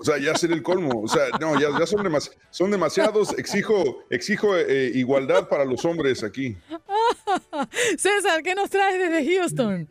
[0.00, 1.02] O sea, ya sería el colmo.
[1.02, 3.36] O sea, no, ya, ya son, demas- son demasiados.
[3.38, 6.56] Exijo, exijo eh, igualdad para los hombres aquí.
[7.98, 9.88] César, ¿qué nos traes desde Houston?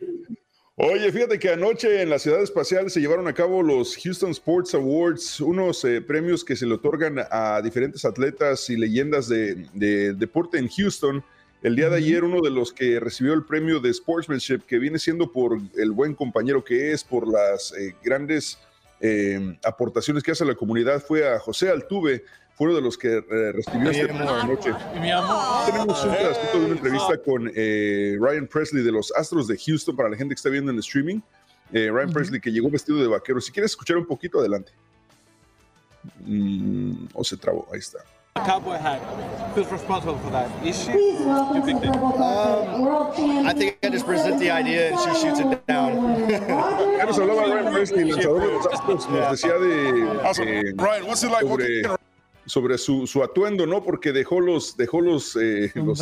[0.80, 4.74] Oye, fíjate que anoche en la ciudad espacial se llevaron a cabo los Houston Sports
[4.74, 10.14] Awards, unos eh, premios que se le otorgan a diferentes atletas y leyendas de, de
[10.14, 11.24] deporte en Houston.
[11.64, 15.00] El día de ayer uno de los que recibió el premio de Sportsmanship, que viene
[15.00, 18.60] siendo por el buen compañero que es, por las eh, grandes
[19.00, 22.22] eh, aportaciones que hace a la comunidad, fue a José Altuve,
[22.58, 24.72] fue uno de los que eh, recibió este premio anoche.
[24.92, 29.94] Tenemos un pedacito de una entrevista con eh, Ryan Presley de los Astros de Houston
[29.94, 31.20] para la gente que está viendo en streaming.
[31.72, 33.40] Eh, Ryan Presley que llegó vestido de vaquero.
[33.40, 34.72] Si quieres escuchar un poquito, adelante.
[36.26, 38.00] Mm, o se trabó, ahí está.
[38.44, 39.00] Cowboy hat.
[39.54, 40.50] Who's responsible for that?
[40.64, 41.16] Is she?
[41.26, 41.62] Um,
[43.46, 46.28] I think I just present the idea and she shoots it down.
[46.28, 51.68] Ya nos hablaba Ryan Presley, el lanzador de los Astros, nos decía de eh, sobre,
[52.48, 53.82] sobre su, su atuendo, ¿no?
[53.84, 56.00] Porque dejó los, dejó los, eh, los,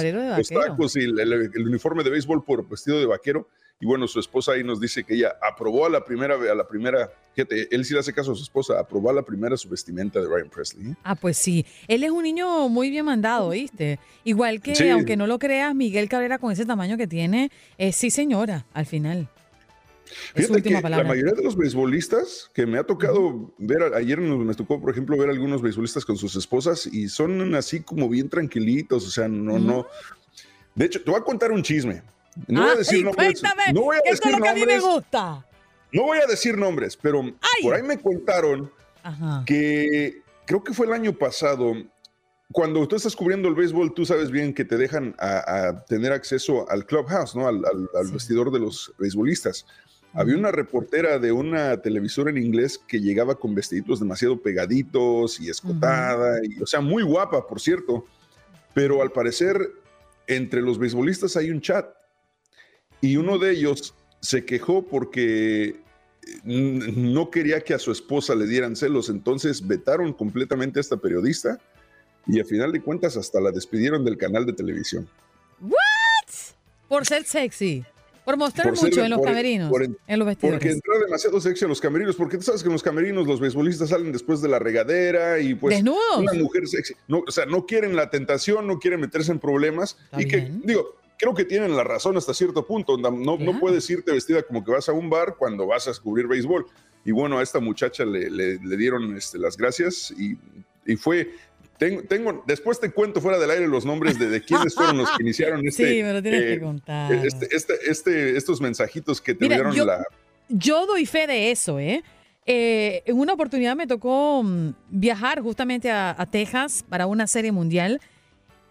[0.48, 3.48] tacos y el, el- el uniforme de béisbol por vestido de vaquero.
[3.78, 6.66] Y bueno, su esposa ahí nos dice que ella aprobó a la primera, a la
[6.66, 9.68] primera, fíjate, él sí le hace caso a su esposa, aprobó a la primera su
[9.68, 10.92] vestimenta de Ryan Presley.
[10.92, 10.94] ¿eh?
[11.04, 11.66] Ah, pues sí.
[11.86, 13.98] Él es un niño muy bien mandado, ¿viste?
[14.24, 14.88] Igual que, Sí.
[14.88, 18.86] aunque no lo creas, Miguel Cabrera con ese tamaño que tiene, es sí señora, al
[18.86, 19.28] final.
[20.34, 21.02] Fíjate que palabra.
[21.04, 24.90] la mayoría de los beisbolistas que me ha tocado ver, ayer nos, me tocó, por
[24.90, 29.28] ejemplo, ver algunos beisbolistas con sus esposas y son así como bien tranquilitos, o sea,
[29.28, 29.86] no, no.
[30.74, 32.02] De hecho, te voy a contar un chisme.
[32.46, 33.42] No voy a decir nombres.
[33.72, 34.82] No voy a esto es decir lo que a mí me nombres.
[34.94, 35.46] gusta.
[35.92, 37.22] No voy a decir nombres, pero
[37.62, 38.70] por ahí me contaron
[39.02, 39.42] Ajá.
[39.46, 41.72] que creo que fue el año pasado.
[42.52, 46.12] Cuando tú estás cubriendo el béisbol, tú sabes bien que te dejan a, a tener
[46.12, 47.48] acceso al clubhouse, ¿no?
[47.48, 49.66] Al, al- al vestidor de los beisbolistas.
[50.16, 55.50] Había una reportera de una televisora en inglés que llegaba con vestiditos demasiado pegaditos y
[55.50, 58.06] escotada, y, o sea, muy guapa, por cierto.
[58.72, 59.58] Pero al parecer,
[60.26, 61.86] entre los beisbolistas hay un chat.
[63.00, 65.76] Y uno de ellos se quejó porque
[66.44, 70.96] n- no quería que a su esposa le dieran celos, entonces vetaron completamente a esta
[70.96, 71.58] periodista
[72.26, 75.08] y a final de cuentas hasta la despidieron del canal de televisión.
[75.60, 75.74] ¿What?
[76.88, 77.84] Por ser sexy.
[78.26, 80.58] Por mostrar Por ser- mucho en los por- camerinos, por- en los vestidores.
[80.58, 83.40] Porque entró demasiado sexy a los camerinos, porque tú sabes que en los camerinos los
[83.40, 86.18] beisbolistas salen después de la regadera y pues Desnudos.
[86.18, 89.96] una mujer sexy, no, o sea, no quieren la tentación, no quieren meterse en problemas
[90.18, 93.88] y que digo, creo que tienen la razón hasta cierto punto, no, no, no puedes
[93.88, 96.66] irte vestida como que vas a un bar cuando vas a descubrir béisbol.
[97.04, 100.36] Y bueno, a esta muchacha le, le- le dieron este, las gracias y,
[100.84, 101.30] y fue...
[101.78, 105.10] Tengo, tengo, después te cuento fuera del aire los nombres de, de quiénes fueron los
[105.10, 107.12] que iniciaron este, Sí, me lo tienes eh, que contar.
[107.12, 110.04] este, este, este- estos mensajitos que te Mira, dieron yo- la,
[110.48, 112.02] Yo doy fe de eso, ¿eh?
[112.46, 117.52] eh, en una oportunidad me tocó mm, viajar justamente a, a Texas para una serie
[117.52, 118.00] mundial.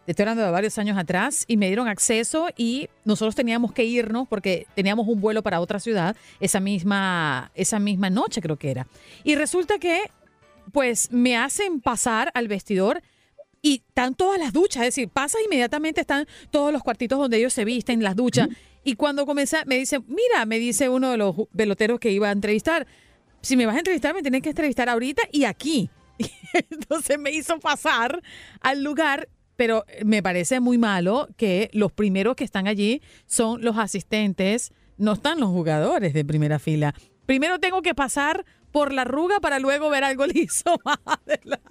[0.07, 4.27] Estoy hablando de varios años atrás y me dieron acceso y nosotros teníamos que irnos
[4.27, 8.87] porque teníamos un vuelo para otra ciudad esa misma, esa misma noche creo que era.
[9.23, 10.03] Y resulta que
[10.71, 13.01] pues me hacen pasar al vestidor
[13.61, 17.51] y están todas las duchas, es decir, pasa inmediatamente, están todos los cuartitos donde ellos
[17.51, 18.47] se visten, las duchas.
[18.83, 22.31] Y cuando comencé, me dice, mira, me dice uno de los peloteros que iba a
[22.31, 22.85] entrevistar,
[23.41, 25.89] si me vas a entrevistar, me tienes que entrevistar ahorita y aquí.
[26.69, 28.21] Entonces me hizo pasar
[28.61, 33.77] al lugar, pero me parece muy malo que los primeros que están allí son los
[33.77, 36.93] asistentes, no están los jugadores de primera fila.
[37.25, 38.45] Primero tengo que pasar
[38.75, 41.63] por la arruga para luego ver algo liso más adelante.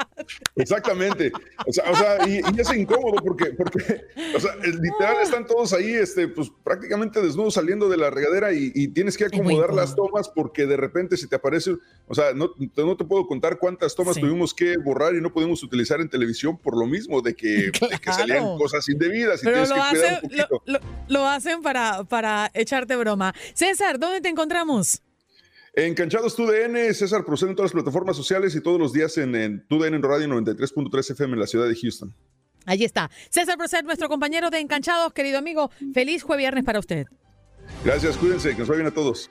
[0.56, 1.30] Exactamente.
[1.66, 4.00] O sea, o sea y, y, es incómodo porque, porque
[4.34, 8.72] o sea, literal están todos ahí, este, pues prácticamente desnudos saliendo de la regadera y,
[8.74, 11.76] y tienes que acomodar las tomas porque de repente se te aparece,
[12.08, 14.22] o sea, no, no te puedo contar cuántas tomas sí.
[14.22, 17.92] tuvimos que borrar y no pudimos utilizar en televisión por lo mismo de que, claro.
[17.92, 20.78] de que salían cosas indebidas y Pero lo que hacen, un lo, lo,
[21.08, 23.34] lo hacen para, para echarte broma.
[23.52, 25.02] César, ¿dónde te encontramos?
[25.76, 29.66] Encanchados TUDN, César Procede en todas las plataformas sociales y todos los días en, en
[29.66, 32.14] TUDN en Radio 93.3 FM en la ciudad de Houston.
[32.64, 33.10] Allí está.
[33.30, 35.70] César Proced, nuestro compañero de Encanchados, querido amigo.
[35.92, 37.06] Feliz jueves viernes para usted.
[37.84, 39.30] Gracias, cuídense, que nos vaya bien a todos.